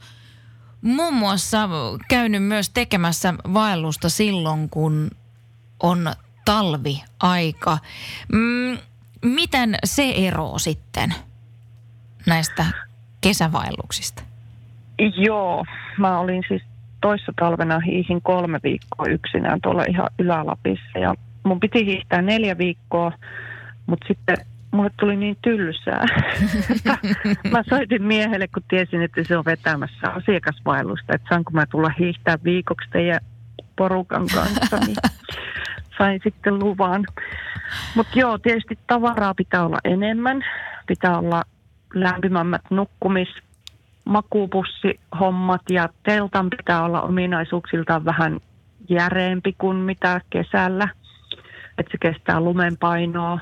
muun 0.82 1.14
muassa 1.14 1.70
käynyt 2.10 2.44
myös 2.44 2.70
tekemässä 2.70 3.34
vaellusta 3.54 4.10
silloin, 4.10 4.70
kun 4.70 5.12
on 5.80 6.14
talviaika. 6.46 7.78
Mm, 8.32 8.78
miten 9.26 9.76
se 9.84 10.14
eroo 10.18 10.60
sitten 10.60 11.14
näistä 12.26 12.66
kesävaelluksista? 13.22 14.24
Joo, 15.18 15.66
mä 15.98 16.20
olin 16.20 16.44
siis 16.48 16.62
toissa 17.02 17.34
talvena 17.40 17.80
hiihin 17.80 18.22
kolme 18.22 18.60
viikkoa 18.64 19.06
yksinään 19.10 19.62
tuolla 19.62 19.84
ihan 19.90 20.10
Ylä-Lapissa 20.20 21.00
ja 21.00 21.16
mun 21.44 21.60
piti 21.60 21.86
hiihtää 21.86 22.22
neljä 22.22 22.58
viikkoa, 22.58 23.12
mutta 23.86 24.08
sitten 24.08 24.38
mulle 24.72 24.90
tuli 25.00 25.16
niin 25.16 25.38
tylsää. 25.42 26.06
mä 27.52 27.64
soitin 27.70 28.04
miehelle, 28.04 28.48
kun 28.48 28.64
tiesin, 28.70 29.02
että 29.02 29.24
se 29.24 29.38
on 29.38 29.46
vetämässä 29.46 30.08
asiakasvaellusta, 30.10 31.16
että 31.16 31.28
saanko 31.30 31.52
mä 31.52 31.66
tulla 31.66 31.90
hiihtää 32.00 32.38
viikoksi 32.44 32.90
teidän 32.90 33.20
porukan 33.76 34.28
kanssa, 34.34 34.78
niin 34.78 34.96
sain 35.98 36.22
sitten 36.24 36.60
luvan. 36.60 37.06
Mutta 37.96 38.20
joo, 38.20 38.38
tietysti 38.38 38.80
tavaraa 38.88 39.34
pitää 39.34 39.66
olla 39.66 39.78
enemmän. 39.84 40.46
Pitää 40.88 41.18
olla 41.18 41.44
lämpimämmät 41.94 42.62
nukkumis, 42.70 43.30
makuupussihommat 44.06 45.62
ja 45.70 45.90
teltan 46.04 46.50
pitää 46.50 46.84
olla 46.84 47.02
ominaisuuksiltaan 47.02 48.06
vähän 48.06 48.40
järeempi 48.90 49.56
kuin 49.58 49.78
mitä 49.78 50.22
kesällä– 50.30 50.88
että 51.78 51.92
se 51.92 51.98
kestää 51.98 52.40
lumenpainoa. 52.42 53.40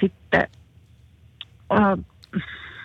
Sitten 0.00 0.48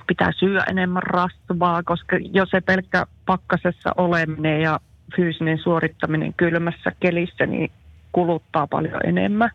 pitää 0.08 0.32
syödä 0.40 0.64
enemmän 0.70 1.04
rasvaa, 1.04 1.84
koska 1.84 2.18
jos 2.34 2.50
se 2.50 2.62
pelkkä 2.62 3.06
pakkasessa 3.26 3.90
oleminen 3.98 4.62
ja 4.62 4.80
fyysinen 5.16 5.58
suorittaminen 5.58 6.34
kylmässä 6.34 6.92
kelissä, 7.00 7.46
niin 7.46 7.72
kuluttaa 8.12 8.68
paljon 8.68 9.00
enemmän. 9.04 9.52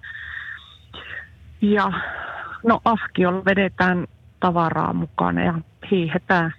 Ja 1.60 1.92
no 2.64 2.80
ahkiolla 2.84 3.44
vedetään 3.44 4.06
tavaraa 4.40 4.92
mukana 4.92 5.44
ja 5.44 5.54
hiihetään. 5.90 6.54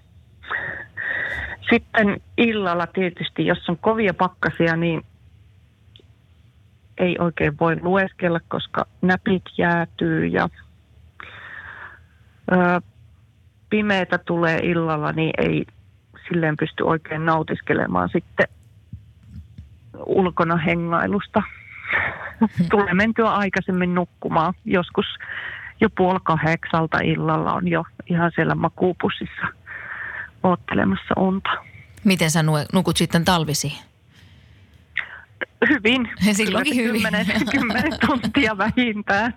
Sitten 1.70 2.22
illalla 2.38 2.88
tietysti, 2.88 3.46
jos 3.46 3.70
on 3.70 3.78
kovia 3.78 4.14
pakkasia, 4.14 4.76
niin 4.76 5.06
ei 6.98 7.16
oikein 7.20 7.60
voi 7.60 7.78
lueskella, 7.82 8.40
koska 8.48 8.86
näpit 9.02 9.44
jäätyy 9.58 10.26
ja 10.26 10.50
ö, 12.52 12.82
pimeätä 13.70 14.18
tulee 14.18 14.60
illalla, 14.64 15.12
niin 15.12 15.32
ei 15.38 15.66
silleen 16.28 16.58
pysty 16.58 16.84
oikein 16.84 17.26
nautiskelemaan 17.26 18.10
sitten 18.10 18.48
ulkona 20.06 20.58
hengailusta. 20.58 21.44
tulee 22.72 22.94
mentyä 22.94 23.30
aikaisemmin 23.30 23.96
nukkumaan. 23.96 24.54
Joskus 24.66 25.06
jo 25.82 25.90
puoli 25.98 26.20
kahdeksalta 26.24 27.00
illalla 27.00 27.54
on 27.54 27.68
jo 27.68 27.84
ihan 28.10 28.32
siellä 28.36 28.56
makuupussissa 28.56 29.48
oottelemassa 30.44 31.14
unta. 31.18 31.50
Miten 32.04 32.32
sä 32.32 32.44
nukut 32.74 32.98
sitten 32.98 33.26
talvisi? 33.26 33.80
Hyvin. 35.70 36.10
Silloinkin 36.32 36.76
hyvin. 36.76 36.92
Kymmenen, 36.92 37.26
kymmenen 37.52 37.94
tuntia 38.06 38.58
vähintään. 38.58 39.34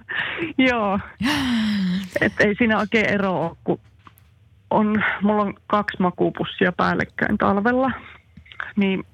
Joo. 0.59 0.99
Et 2.21 2.33
ei 2.41 2.55
siinä 2.55 2.79
oikein 2.79 3.07
ero 3.07 3.47
ole, 3.47 3.57
kun 3.65 3.81
on, 4.71 5.05
mulla 5.23 5.43
on 5.43 5.55
kaksi 5.67 5.97
makuupussia 6.01 6.73
päällekkäin 6.73 7.39
talvella. 7.39 7.91
Niin 8.77 9.07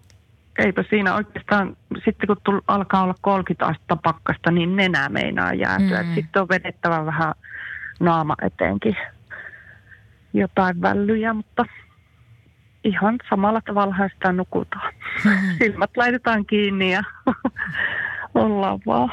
eipä 0.59 0.85
siinä 0.91 1.15
oikeastaan, 1.15 1.77
sitten 2.05 2.27
kun 2.27 2.37
tull, 2.45 2.61
alkaa 2.69 3.03
olla 3.03 3.15
30 3.21 3.67
astetta 3.67 3.97
pakkasta, 3.97 4.51
niin 4.51 4.77
nenä 4.77 5.09
meinaa 5.09 5.55
jäätyä. 5.55 6.03
Mm. 6.03 6.15
Sitten 6.15 6.43
on 6.43 6.49
vedettävä 6.49 7.07
vähän 7.07 7.35
naama 8.01 8.35
eteenkin 8.43 8.97
jotain 10.33 10.83
vällyjä, 10.83 11.35
mutta 11.35 11.65
ihan 12.85 13.19
samalla 13.31 13.61
tavalla 13.61 14.09
sitä 14.15 14.33
nukutaan. 14.33 14.93
Mm-hmm. 15.25 15.49
Silmät 15.59 15.97
laitetaan 15.97 16.47
kiinni 16.47 16.93
ja 16.93 17.03
ollaan 18.35 18.81
vaan. 18.87 19.13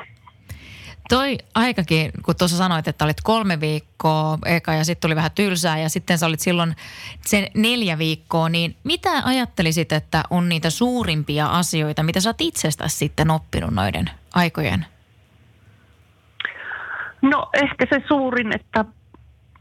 Toi 1.09 1.37
aikakin, 1.55 2.11
kun 2.25 2.35
tuossa 2.35 2.57
sanoit, 2.57 2.87
että 2.87 3.05
olit 3.05 3.21
kolme 3.23 3.59
viikkoa 3.59 4.37
eka 4.45 4.73
ja 4.73 4.83
sitten 4.85 5.01
tuli 5.01 5.15
vähän 5.15 5.31
tylsää 5.35 5.77
ja 5.77 5.89
sitten 5.89 6.17
sä 6.17 6.25
olit 6.25 6.39
silloin 6.39 6.75
sen 7.21 7.47
neljä 7.53 7.97
viikkoa, 7.97 8.49
niin 8.49 8.75
mitä 8.83 9.09
ajattelisit, 9.23 9.91
että 9.91 10.23
on 10.29 10.49
niitä 10.49 10.69
suurimpia 10.69 11.45
asioita, 11.45 12.03
mitä 12.03 12.19
sä 12.19 12.29
oot 12.29 12.41
itsestäsi 12.41 12.97
sitten 12.97 13.31
oppinut 13.31 13.73
noiden 13.73 14.09
aikojen? 14.33 14.85
No 17.21 17.49
ehkä 17.53 17.85
se 17.89 18.03
suurin, 18.07 18.55
että 18.55 18.85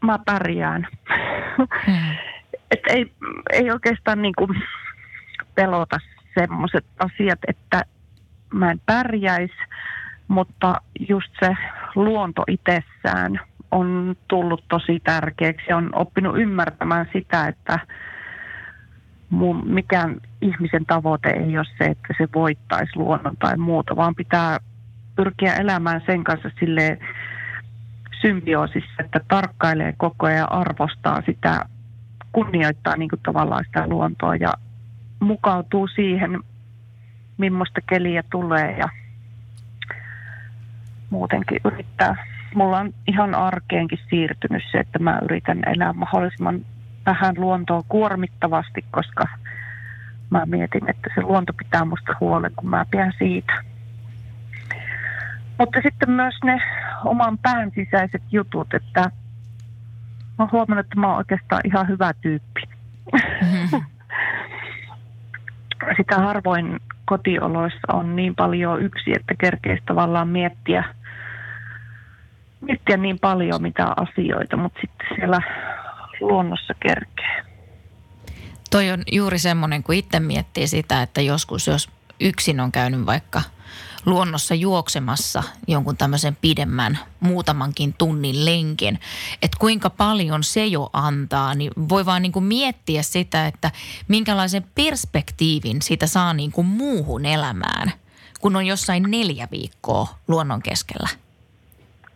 mä 0.02 0.18
pärjään. 0.18 0.88
Hmm. 1.86 2.16
että 2.72 2.92
ei, 2.92 3.12
ei 3.52 3.70
oikeastaan 3.70 4.22
niin 4.22 4.34
kuin 4.38 4.62
pelota 5.54 5.98
semmoiset 6.38 6.84
asiat, 6.98 7.38
että 7.48 7.84
mä 8.52 8.70
en 8.70 8.80
pärjäisi, 8.86 9.54
mutta 10.28 10.74
just 11.08 11.32
se 11.40 11.56
luonto 11.94 12.42
itsessään 12.48 13.40
on 13.70 14.16
tullut 14.28 14.64
tosi 14.68 15.00
tärkeäksi 15.04 15.66
ja 15.68 15.76
on 15.76 15.90
oppinut 15.94 16.38
ymmärtämään 16.38 17.06
sitä, 17.12 17.48
että 17.48 17.78
mun, 19.30 19.62
mikään 19.66 20.20
ihmisen 20.40 20.86
tavoite 20.86 21.30
ei 21.30 21.58
ole 21.58 21.66
se, 21.78 21.84
että 21.84 22.14
se 22.18 22.28
voittaisi 22.34 22.96
luonnon 22.96 23.36
tai 23.36 23.56
muuta, 23.56 23.96
vaan 23.96 24.14
pitää 24.14 24.58
pyrkiä 25.16 25.54
elämään 25.54 26.02
sen 26.06 26.24
kanssa 26.24 26.50
sille 26.60 26.98
symbioosissa, 28.20 28.94
että 28.98 29.20
tarkkailee 29.28 29.94
koko 29.96 30.26
ajan 30.26 30.38
ja 30.38 30.44
arvostaa 30.44 31.22
sitä 31.26 31.64
kunnioittaa 32.32 32.96
niin 32.96 33.10
kuin 33.10 33.20
tavallaan 33.22 33.64
sitä 33.64 33.86
luontoa 33.86 34.36
ja 34.36 34.52
mukautuu 35.20 35.86
siihen, 35.88 36.40
millaista 37.38 37.80
keliä 37.88 38.22
tulee 38.30 38.76
ja 38.78 38.88
muutenkin 41.12 41.60
yrittää. 41.64 42.26
Mulla 42.54 42.78
on 42.78 42.94
ihan 43.06 43.34
arkeenkin 43.34 43.98
siirtynyt 44.10 44.62
se, 44.72 44.78
että 44.78 44.98
mä 44.98 45.18
yritän 45.22 45.62
elää 45.66 45.92
mahdollisimman 45.92 46.60
vähän 47.06 47.34
luontoa 47.38 47.82
kuormittavasti, 47.88 48.84
koska 48.90 49.24
mä 50.30 50.46
mietin, 50.46 50.90
että 50.90 51.10
se 51.14 51.22
luonto 51.22 51.52
pitää 51.52 51.84
musta 51.84 52.16
huolen, 52.20 52.52
kun 52.56 52.70
mä 52.70 52.84
pidän 52.90 53.12
siitä. 53.18 53.52
Mutta 55.58 55.78
sitten 55.82 56.10
myös 56.10 56.34
ne 56.44 56.62
oman 57.04 57.38
pään 57.38 57.72
sisäiset 57.74 58.22
jutut, 58.32 58.74
että 58.74 59.00
mä 59.00 59.10
oon 60.38 60.52
huomannut, 60.52 60.86
että 60.86 61.00
mä 61.00 61.08
oon 61.08 61.16
oikeastaan 61.16 61.62
ihan 61.64 61.88
hyvä 61.88 62.12
tyyppi. 62.20 62.62
Mm-hmm. 63.12 63.82
Sitä 65.96 66.16
harvoin 66.16 66.80
kotioloissa 67.04 67.92
on 67.92 68.16
niin 68.16 68.34
paljon 68.34 68.82
yksi, 68.82 69.12
että 69.16 69.34
kerkeisi 69.38 69.82
tavallaan 69.86 70.28
miettiä, 70.28 70.84
miettiä 72.62 72.96
niin 72.96 73.18
paljon 73.18 73.62
mitä 73.62 73.94
asioita, 73.96 74.56
mutta 74.56 74.80
sitten 74.80 75.06
siellä 75.16 75.40
luonnossa 76.20 76.74
kerkee. 76.74 77.42
Toi 78.70 78.90
on 78.90 79.02
juuri 79.12 79.38
semmoinen, 79.38 79.82
kun 79.82 79.94
itse 79.94 80.20
miettii 80.20 80.66
sitä, 80.66 81.02
että 81.02 81.20
joskus 81.20 81.66
jos 81.66 81.90
yksin 82.20 82.60
on 82.60 82.72
käynyt 82.72 83.06
vaikka– 83.06 83.42
luonnossa 84.06 84.54
juoksemassa 84.54 85.42
jonkun 85.68 85.96
tämmöisen 85.96 86.36
pidemmän, 86.40 86.98
muutamankin 87.20 87.94
tunnin 87.98 88.44
lenkin, 88.44 89.00
että 89.42 89.58
kuinka 89.60 89.90
paljon 89.90 90.44
se 90.44 90.66
jo 90.66 90.90
antaa, 90.92 91.54
niin 91.54 91.72
voi 91.88 92.06
vaan 92.06 92.22
niin 92.22 92.32
kuin 92.32 92.44
miettiä 92.44 93.02
sitä, 93.02 93.46
että 93.46 93.70
minkälaisen 94.08 94.64
perspektiivin 94.74 95.82
siitä 95.82 96.06
saa 96.06 96.34
niin 96.34 96.52
kuin 96.52 96.66
muuhun 96.66 97.26
elämään, 97.26 97.92
kun 98.40 98.56
on 98.56 98.66
jossain 98.66 99.02
neljä 99.08 99.48
viikkoa 99.50 100.08
luonnon 100.28 100.62
keskellä. 100.62 101.08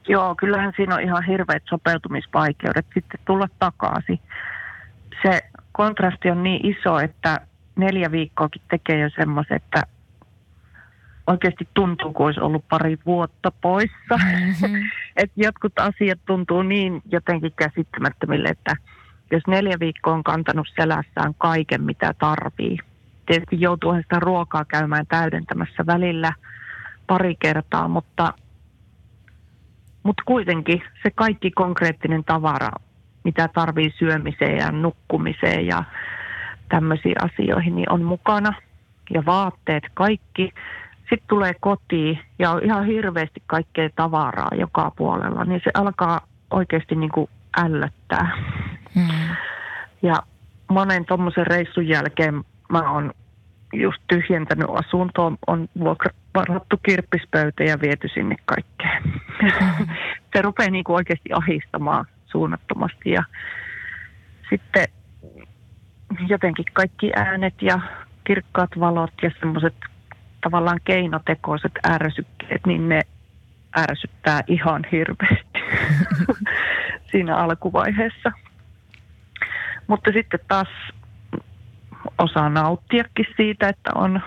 Joo, 0.08 0.34
kyllähän 0.34 0.72
siinä 0.76 0.94
on 0.94 1.00
ihan 1.00 1.24
hirveät 1.24 1.62
sopeutumisvaikeudet 1.68 2.86
sitten 2.94 3.20
tulla 3.24 3.48
takaisin. 3.58 4.20
Se 5.22 5.40
kontrasti 5.72 6.30
on 6.30 6.42
niin 6.42 6.66
iso, 6.66 6.98
että 6.98 7.40
neljä 7.76 8.10
viikkoakin 8.10 8.62
tekee 8.70 8.98
jo 8.98 9.10
semmoisen, 9.16 9.56
että 9.56 9.82
oikeasti 11.26 11.68
tuntuu, 11.74 12.12
kun 12.12 12.26
olisi 12.26 12.40
ollut 12.40 12.68
pari 12.68 12.98
vuotta 13.06 13.52
poissa. 13.60 14.16
Mm-hmm. 14.16 14.82
Et 15.22 15.32
jotkut 15.36 15.78
asiat 15.78 16.18
tuntuu 16.26 16.62
niin 16.62 17.02
jotenkin 17.12 17.52
käsittämättömille, 17.56 18.48
että 18.48 18.76
jos 19.30 19.42
neljä 19.48 19.76
viikkoa 19.80 20.14
on 20.14 20.24
kantanut 20.24 20.68
selässään 20.80 21.34
kaiken, 21.38 21.82
mitä 21.82 22.14
tarvii. 22.18 22.78
Tietysti 23.26 23.60
joutuu 23.60 23.94
sitä 23.94 24.20
ruokaa 24.20 24.64
käymään 24.64 25.06
täydentämässä 25.06 25.86
välillä 25.86 26.32
pari 27.06 27.36
kertaa, 27.38 27.88
mutta, 27.88 28.32
mutta 30.06 30.22
kuitenkin 30.26 30.82
se 31.02 31.10
kaikki 31.14 31.50
konkreettinen 31.50 32.24
tavara, 32.24 32.70
mitä 33.24 33.48
tarvii 33.48 33.94
syömiseen 33.98 34.56
ja 34.58 34.72
nukkumiseen 34.72 35.66
ja 35.66 35.84
tämmöisiin 36.68 37.24
asioihin, 37.24 37.76
niin 37.76 37.92
on 37.92 38.02
mukana. 38.02 38.52
Ja 39.14 39.24
vaatteet, 39.26 39.84
kaikki 39.94 40.52
sitten 41.00 41.28
tulee 41.28 41.52
kotiin 41.60 42.18
ja 42.38 42.50
on 42.50 42.64
ihan 42.64 42.86
hirveästi 42.86 43.42
kaikkea 43.46 43.90
tavaraa 43.96 44.50
joka 44.58 44.92
puolella, 44.96 45.44
niin 45.44 45.60
se 45.64 45.70
alkaa 45.74 46.20
oikeasti 46.50 46.94
niin 46.94 47.12
kuin 47.12 47.30
ällöttää. 47.56 48.36
Mm. 48.94 49.36
Ja 50.02 50.14
monen 50.68 51.04
tuommoisen 51.04 51.46
reissun 51.46 51.88
jälkeen 51.88 52.44
mä 52.72 52.92
oon 52.92 53.12
just 53.80 54.02
tyhjentänyt 54.08 54.68
asuntoon, 54.70 55.38
on 55.46 55.68
varattu 56.34 56.76
kirppispöytä 56.82 57.64
ja 57.64 57.80
viety 57.80 58.08
sinne 58.08 58.36
kaikkeen. 58.44 59.02
Se 60.32 60.42
rupeaa 60.42 60.70
niin 60.70 60.84
kuin 60.84 60.96
oikeasti 60.96 61.28
ahistamaan 61.32 62.04
suunnattomasti 62.26 63.10
ja 63.10 63.24
sitten 64.50 64.88
jotenkin 66.28 66.64
kaikki 66.72 67.12
äänet 67.16 67.54
ja 67.62 67.80
kirkkaat 68.24 68.70
valot 68.80 69.12
ja 69.22 69.30
semmoiset 69.40 69.74
tavallaan 70.40 70.80
keinotekoiset 70.84 71.72
ärsykkeet, 71.86 72.66
niin 72.66 72.88
ne 72.88 73.00
ärsyttää 73.78 74.40
ihan 74.46 74.82
hirveästi 74.92 75.58
siinä 77.10 77.36
alkuvaiheessa. 77.36 78.32
Mutta 79.86 80.12
sitten 80.12 80.40
taas 80.48 80.68
osaa 82.18 82.48
nauttiakin 82.48 83.26
siitä, 83.36 83.68
että 83.68 83.90
on, 83.94 84.20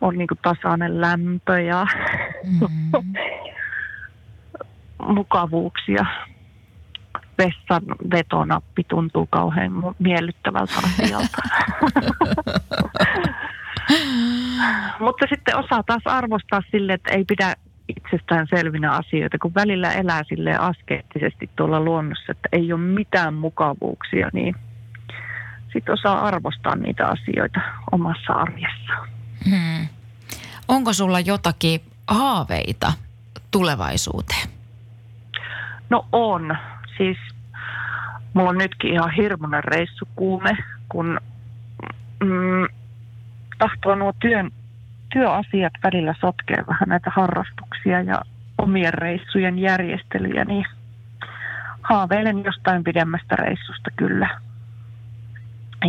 on 0.00 0.18
niin 0.18 0.28
tasainen 0.42 1.00
lämpö 1.00 1.60
ja 1.60 1.86
mm. 2.44 2.68
mukavuuksia. 5.14 6.06
Vessan 7.38 7.82
vetonappi 8.10 8.84
tuntuu 8.88 9.26
kauhean 9.26 9.72
miellyttävältä 9.98 10.72
asialta. 10.78 11.42
Mutta 15.00 15.26
sitten 15.28 15.56
osaa 15.56 15.82
taas 15.82 16.02
arvostaa 16.04 16.60
sille, 16.70 16.92
että 16.92 17.12
ei 17.12 17.24
pidä 17.24 17.54
itsestään 17.88 18.46
selvinä 18.50 18.92
asioita, 18.92 19.38
kun 19.38 19.54
välillä 19.54 19.92
elää 19.92 20.22
sille 20.28 20.56
askeettisesti 20.56 21.50
tuolla 21.56 21.80
luonnossa, 21.80 22.32
että 22.32 22.48
ei 22.52 22.72
ole 22.72 22.80
mitään 22.80 23.34
mukavuuksia, 23.34 24.30
niin 24.32 24.54
sitten 25.72 25.92
osaa 25.92 26.26
arvostaa 26.26 26.76
niitä 26.76 27.06
asioita 27.06 27.60
omassa 27.92 28.32
arjessa. 28.32 28.92
Hmm. 29.50 29.88
Onko 30.68 30.92
sulla 30.92 31.20
jotakin 31.20 31.80
haaveita 32.08 32.92
tulevaisuuteen? 33.50 34.48
No 35.90 36.06
on. 36.12 36.56
Siis 36.96 37.18
mulla 38.34 38.50
on 38.50 38.58
nytkin 38.58 38.92
ihan 38.92 39.10
hirmuinen 39.10 39.64
reissukuume, 39.64 40.56
kun 40.88 41.20
mm, 42.24 42.66
tahtoo 43.58 43.94
nuo 43.94 44.12
työn, 44.20 44.50
työasiat 45.12 45.72
välillä 45.82 46.14
sotkea 46.20 46.64
vähän 46.66 46.88
näitä 46.88 47.10
harrastuksia 47.16 48.00
ja 48.00 48.22
omien 48.58 48.94
reissujen 48.94 49.58
järjestelyjä, 49.58 50.44
niin 50.44 50.64
haaveilen 51.82 52.44
jostain 52.44 52.84
pidemmästä 52.84 53.36
reissusta 53.36 53.90
kyllä. 53.96 54.40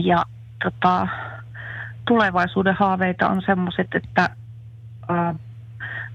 Ja 0.04 0.24
tota, 0.64 1.08
tulevaisuuden 2.08 2.76
haaveita 2.80 3.30
on 3.30 3.42
semmoiset, 3.46 3.88
että 3.96 4.30
ää, 5.10 5.36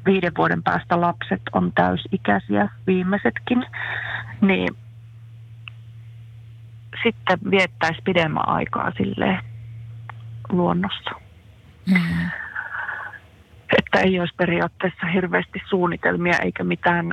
viiden 0.07 0.33
vuoden 0.37 0.63
päästä 0.63 1.01
lapset 1.01 1.43
on 1.53 1.73
täysikäisiä, 1.73 2.69
viimeisetkin, 2.87 3.67
niin 4.41 4.69
sitten 7.03 7.39
viettäisi 7.51 8.03
pidemmän 8.05 8.49
aikaa 8.49 8.93
sille 8.97 9.41
luonnossa. 10.49 11.11
Mm. 11.91 12.31
Että 13.79 14.01
ei 14.01 14.21
olisi 14.21 14.35
periaatteessa 14.37 15.07
hirveästi 15.07 15.63
suunnitelmia 15.69 16.39
eikä 16.39 16.65
mitään 16.65 17.13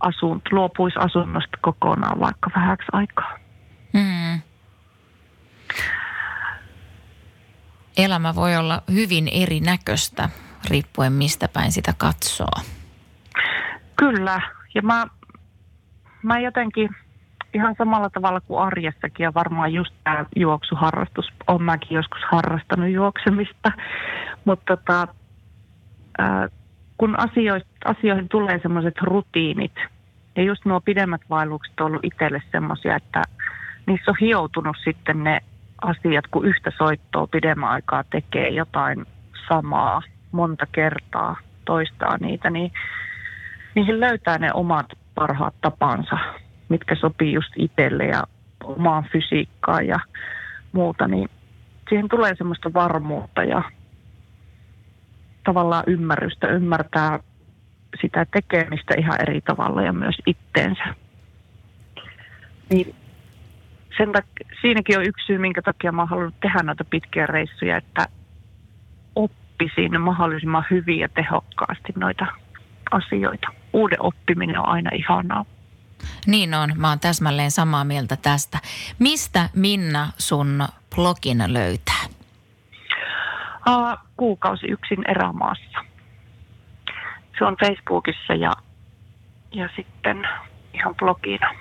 asunt, 0.00 0.42
luopuisi 0.52 0.98
asunnosta 0.98 1.58
kokonaan 1.60 2.20
vaikka 2.20 2.50
vähäksi 2.56 2.88
aikaa. 2.92 3.38
Mm. 3.92 4.19
Elämä 8.04 8.34
voi 8.34 8.56
olla 8.56 8.82
hyvin 8.92 9.28
erinäköistä 9.32 10.28
riippuen 10.70 11.12
mistä 11.12 11.48
päin 11.48 11.72
sitä 11.72 11.94
katsoo. 11.98 12.62
Kyllä, 13.96 14.40
ja 14.74 14.82
mä, 14.82 15.06
mä 16.22 16.38
jotenkin 16.38 16.90
ihan 17.54 17.74
samalla 17.78 18.10
tavalla 18.10 18.40
kuin 18.40 18.62
arjessakin 18.62 19.24
ja 19.24 19.34
varmaan 19.34 19.72
just 19.72 19.94
tämä 20.04 20.24
juoksuharrastus, 20.36 21.28
on 21.46 21.62
mäkin 21.62 21.94
joskus 21.94 22.20
harrastanut 22.32 22.90
juoksemista, 22.90 23.72
mutta 24.44 24.76
tota, 24.76 25.08
ää, 26.18 26.48
kun 26.98 27.16
asioihin 27.84 28.28
tulee 28.28 28.58
semmoiset 28.62 28.94
rutiinit, 29.02 29.74
ja 30.36 30.42
just 30.42 30.64
nuo 30.64 30.80
pidemmät 30.80 31.20
vaellukset 31.30 31.80
on 31.80 31.86
ollut 31.86 32.04
itselle 32.04 32.42
semmoisia, 32.52 32.96
että 32.96 33.22
niissä 33.86 34.10
on 34.10 34.16
hioutunut 34.20 34.76
sitten 34.84 35.24
ne 35.24 35.40
asiat, 35.82 36.26
kun 36.30 36.46
yhtä 36.46 36.70
soittoa 36.78 37.26
pidemmän 37.26 37.70
aikaa 37.70 38.04
tekee 38.04 38.48
jotain 38.48 39.06
samaa 39.48 40.02
monta 40.32 40.66
kertaa, 40.72 41.36
toistaa 41.64 42.16
niitä, 42.20 42.50
niin 42.50 42.72
niihin 43.74 44.00
löytää 44.00 44.38
ne 44.38 44.52
omat 44.54 44.86
parhaat 45.14 45.54
tapansa, 45.60 46.18
mitkä 46.68 46.94
sopii 46.94 47.32
just 47.32 47.52
itselle 47.56 48.04
ja 48.04 48.22
omaan 48.64 49.04
fysiikkaan 49.12 49.86
ja 49.86 49.98
muuta, 50.72 51.08
niin 51.08 51.28
siihen 51.88 52.08
tulee 52.08 52.34
semmoista 52.36 52.72
varmuutta 52.72 53.44
ja 53.44 53.62
tavallaan 55.44 55.84
ymmärrystä, 55.86 56.46
ymmärtää 56.48 57.18
sitä 58.00 58.26
tekemistä 58.32 58.94
ihan 58.98 59.20
eri 59.22 59.40
tavalla 59.40 59.82
ja 59.82 59.92
myös 59.92 60.16
itteensä. 60.26 60.94
Niin 62.70 62.94
sen 64.00 64.12
tak- 64.12 64.56
siinäkin 64.60 64.98
on 64.98 65.04
yksi 65.04 65.26
syy, 65.26 65.38
minkä 65.38 65.62
takia 65.62 65.92
mä 65.92 66.02
oon 66.02 66.08
halunnut 66.08 66.40
tehdä 66.40 66.62
noita 66.62 66.84
pitkiä 66.84 67.26
reissuja, 67.26 67.76
että 67.76 68.06
oppisin 69.14 70.00
mahdollisimman 70.00 70.64
hyvin 70.70 70.98
ja 70.98 71.08
tehokkaasti 71.08 71.92
noita 71.96 72.26
asioita. 72.90 73.46
Uuden 73.72 74.02
oppiminen 74.02 74.58
on 74.58 74.68
aina 74.68 74.90
ihanaa. 74.94 75.44
Niin 76.26 76.54
on, 76.54 76.72
mä 76.76 76.88
oon 76.88 77.00
täsmälleen 77.00 77.50
samaa 77.50 77.84
mieltä 77.84 78.16
tästä. 78.16 78.58
Mistä 78.98 79.48
Minna 79.56 80.08
sun 80.18 80.68
blogin 80.94 81.44
löytää? 81.46 82.04
Uh, 83.68 83.98
kuukausi 84.16 84.66
yksin 84.66 85.10
erämaassa. 85.10 85.84
Se 87.38 87.44
on 87.44 87.56
Facebookissa 87.60 88.34
ja, 88.34 88.52
ja 89.52 89.68
sitten 89.76 90.28
ihan 90.74 90.94
blogina. 90.94 91.54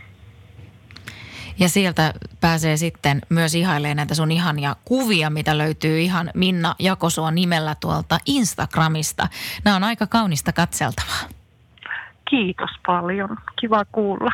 Ja 1.60 1.70
sieltä 1.70 2.14
pääsee 2.42 2.78
sitten 2.78 3.22
myös 3.30 3.56
ihailemaan 3.56 3.98
näitä 3.98 4.16
sun 4.16 4.32
ihania 4.32 4.76
kuvia, 4.86 5.30
mitä 5.30 5.58
löytyy 5.58 6.00
ihan 6.00 6.32
Minna 6.36 6.76
Jakosuo 6.80 7.32
nimellä 7.32 7.76
tuolta 7.76 8.20
Instagramista. 8.26 9.28
Nämä 9.66 9.76
on 9.76 9.84
aika 9.84 10.08
kaunista 10.08 10.54
katseltavaa. 10.54 11.30
Kiitos 12.30 12.70
paljon. 12.86 13.38
Kiva 13.62 13.86
kuulla. 13.92 14.32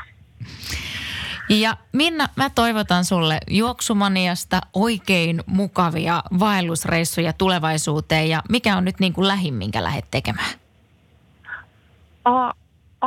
Ja 1.49 1.78
Minna, 1.91 2.28
mä 2.36 2.49
toivotan 2.49 3.05
sulle 3.05 3.38
juoksumaniasta 3.49 4.61
oikein 4.73 5.43
mukavia 5.45 6.23
vaellusreissuja 6.39 7.34
tulevaisuuteen. 7.34 8.30
Ja 8.30 8.41
mikä 8.49 8.78
on 8.78 8.86
nyt 8.86 8.99
niin 8.99 9.13
kuin 9.13 9.28
lähin, 9.28 9.53
minkä 9.53 9.84
lähdet 9.84 10.05
tekemään? 10.11 10.49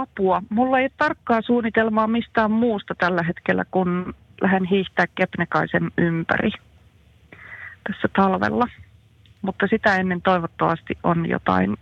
Apua. 0.00 0.42
Mulla 0.48 0.78
ei 0.78 0.84
ole 0.84 0.90
tarkkaa 0.96 1.42
suunnitelmaa 1.42 2.06
mistään 2.06 2.50
muusta 2.50 2.94
tällä 2.94 3.22
hetkellä, 3.22 3.64
kun 3.70 4.14
lähden 4.40 4.64
hiihtää 4.64 5.06
Kepnekaisen 5.14 5.90
ympäri 5.98 6.50
tässä 7.88 8.08
talvella. 8.16 8.66
Mutta 9.42 9.66
sitä 9.66 9.96
ennen 9.96 10.22
toivottavasti 10.22 10.98
on 11.02 11.28
jotain 11.28 11.76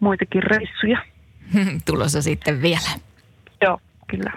muitakin 0.00 0.42
reissuja. 0.42 0.98
Tulossa 1.86 2.22
sitten 2.22 2.62
vielä. 2.62 2.90
Joo, 3.62 3.80
kyllä. 4.10 4.32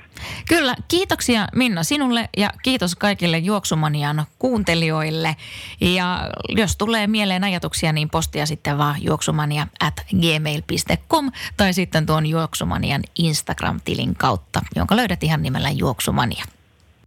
Kyllä, 0.47 0.75
kiitoksia 0.87 1.47
Minna 1.55 1.83
sinulle 1.83 2.29
ja 2.37 2.49
kiitos 2.63 2.95
kaikille 2.95 3.37
Juoksumanian 3.37 4.25
kuuntelijoille. 4.39 5.35
Ja 5.81 6.29
jos 6.49 6.77
tulee 6.77 7.07
mieleen 7.07 7.43
ajatuksia, 7.43 7.93
niin 7.93 8.09
postia 8.09 8.45
sitten 8.45 8.77
vaan 8.77 9.03
juoksumania 9.03 9.67
at 9.79 10.05
gmail.com 10.09 11.31
tai 11.57 11.73
sitten 11.73 12.05
tuon 12.05 12.25
Juoksumanian 12.25 13.01
Instagram-tilin 13.15 14.15
kautta, 14.15 14.61
jonka 14.75 14.95
löydät 14.95 15.23
ihan 15.23 15.41
nimellä 15.41 15.69
Juoksumania. 15.69 16.45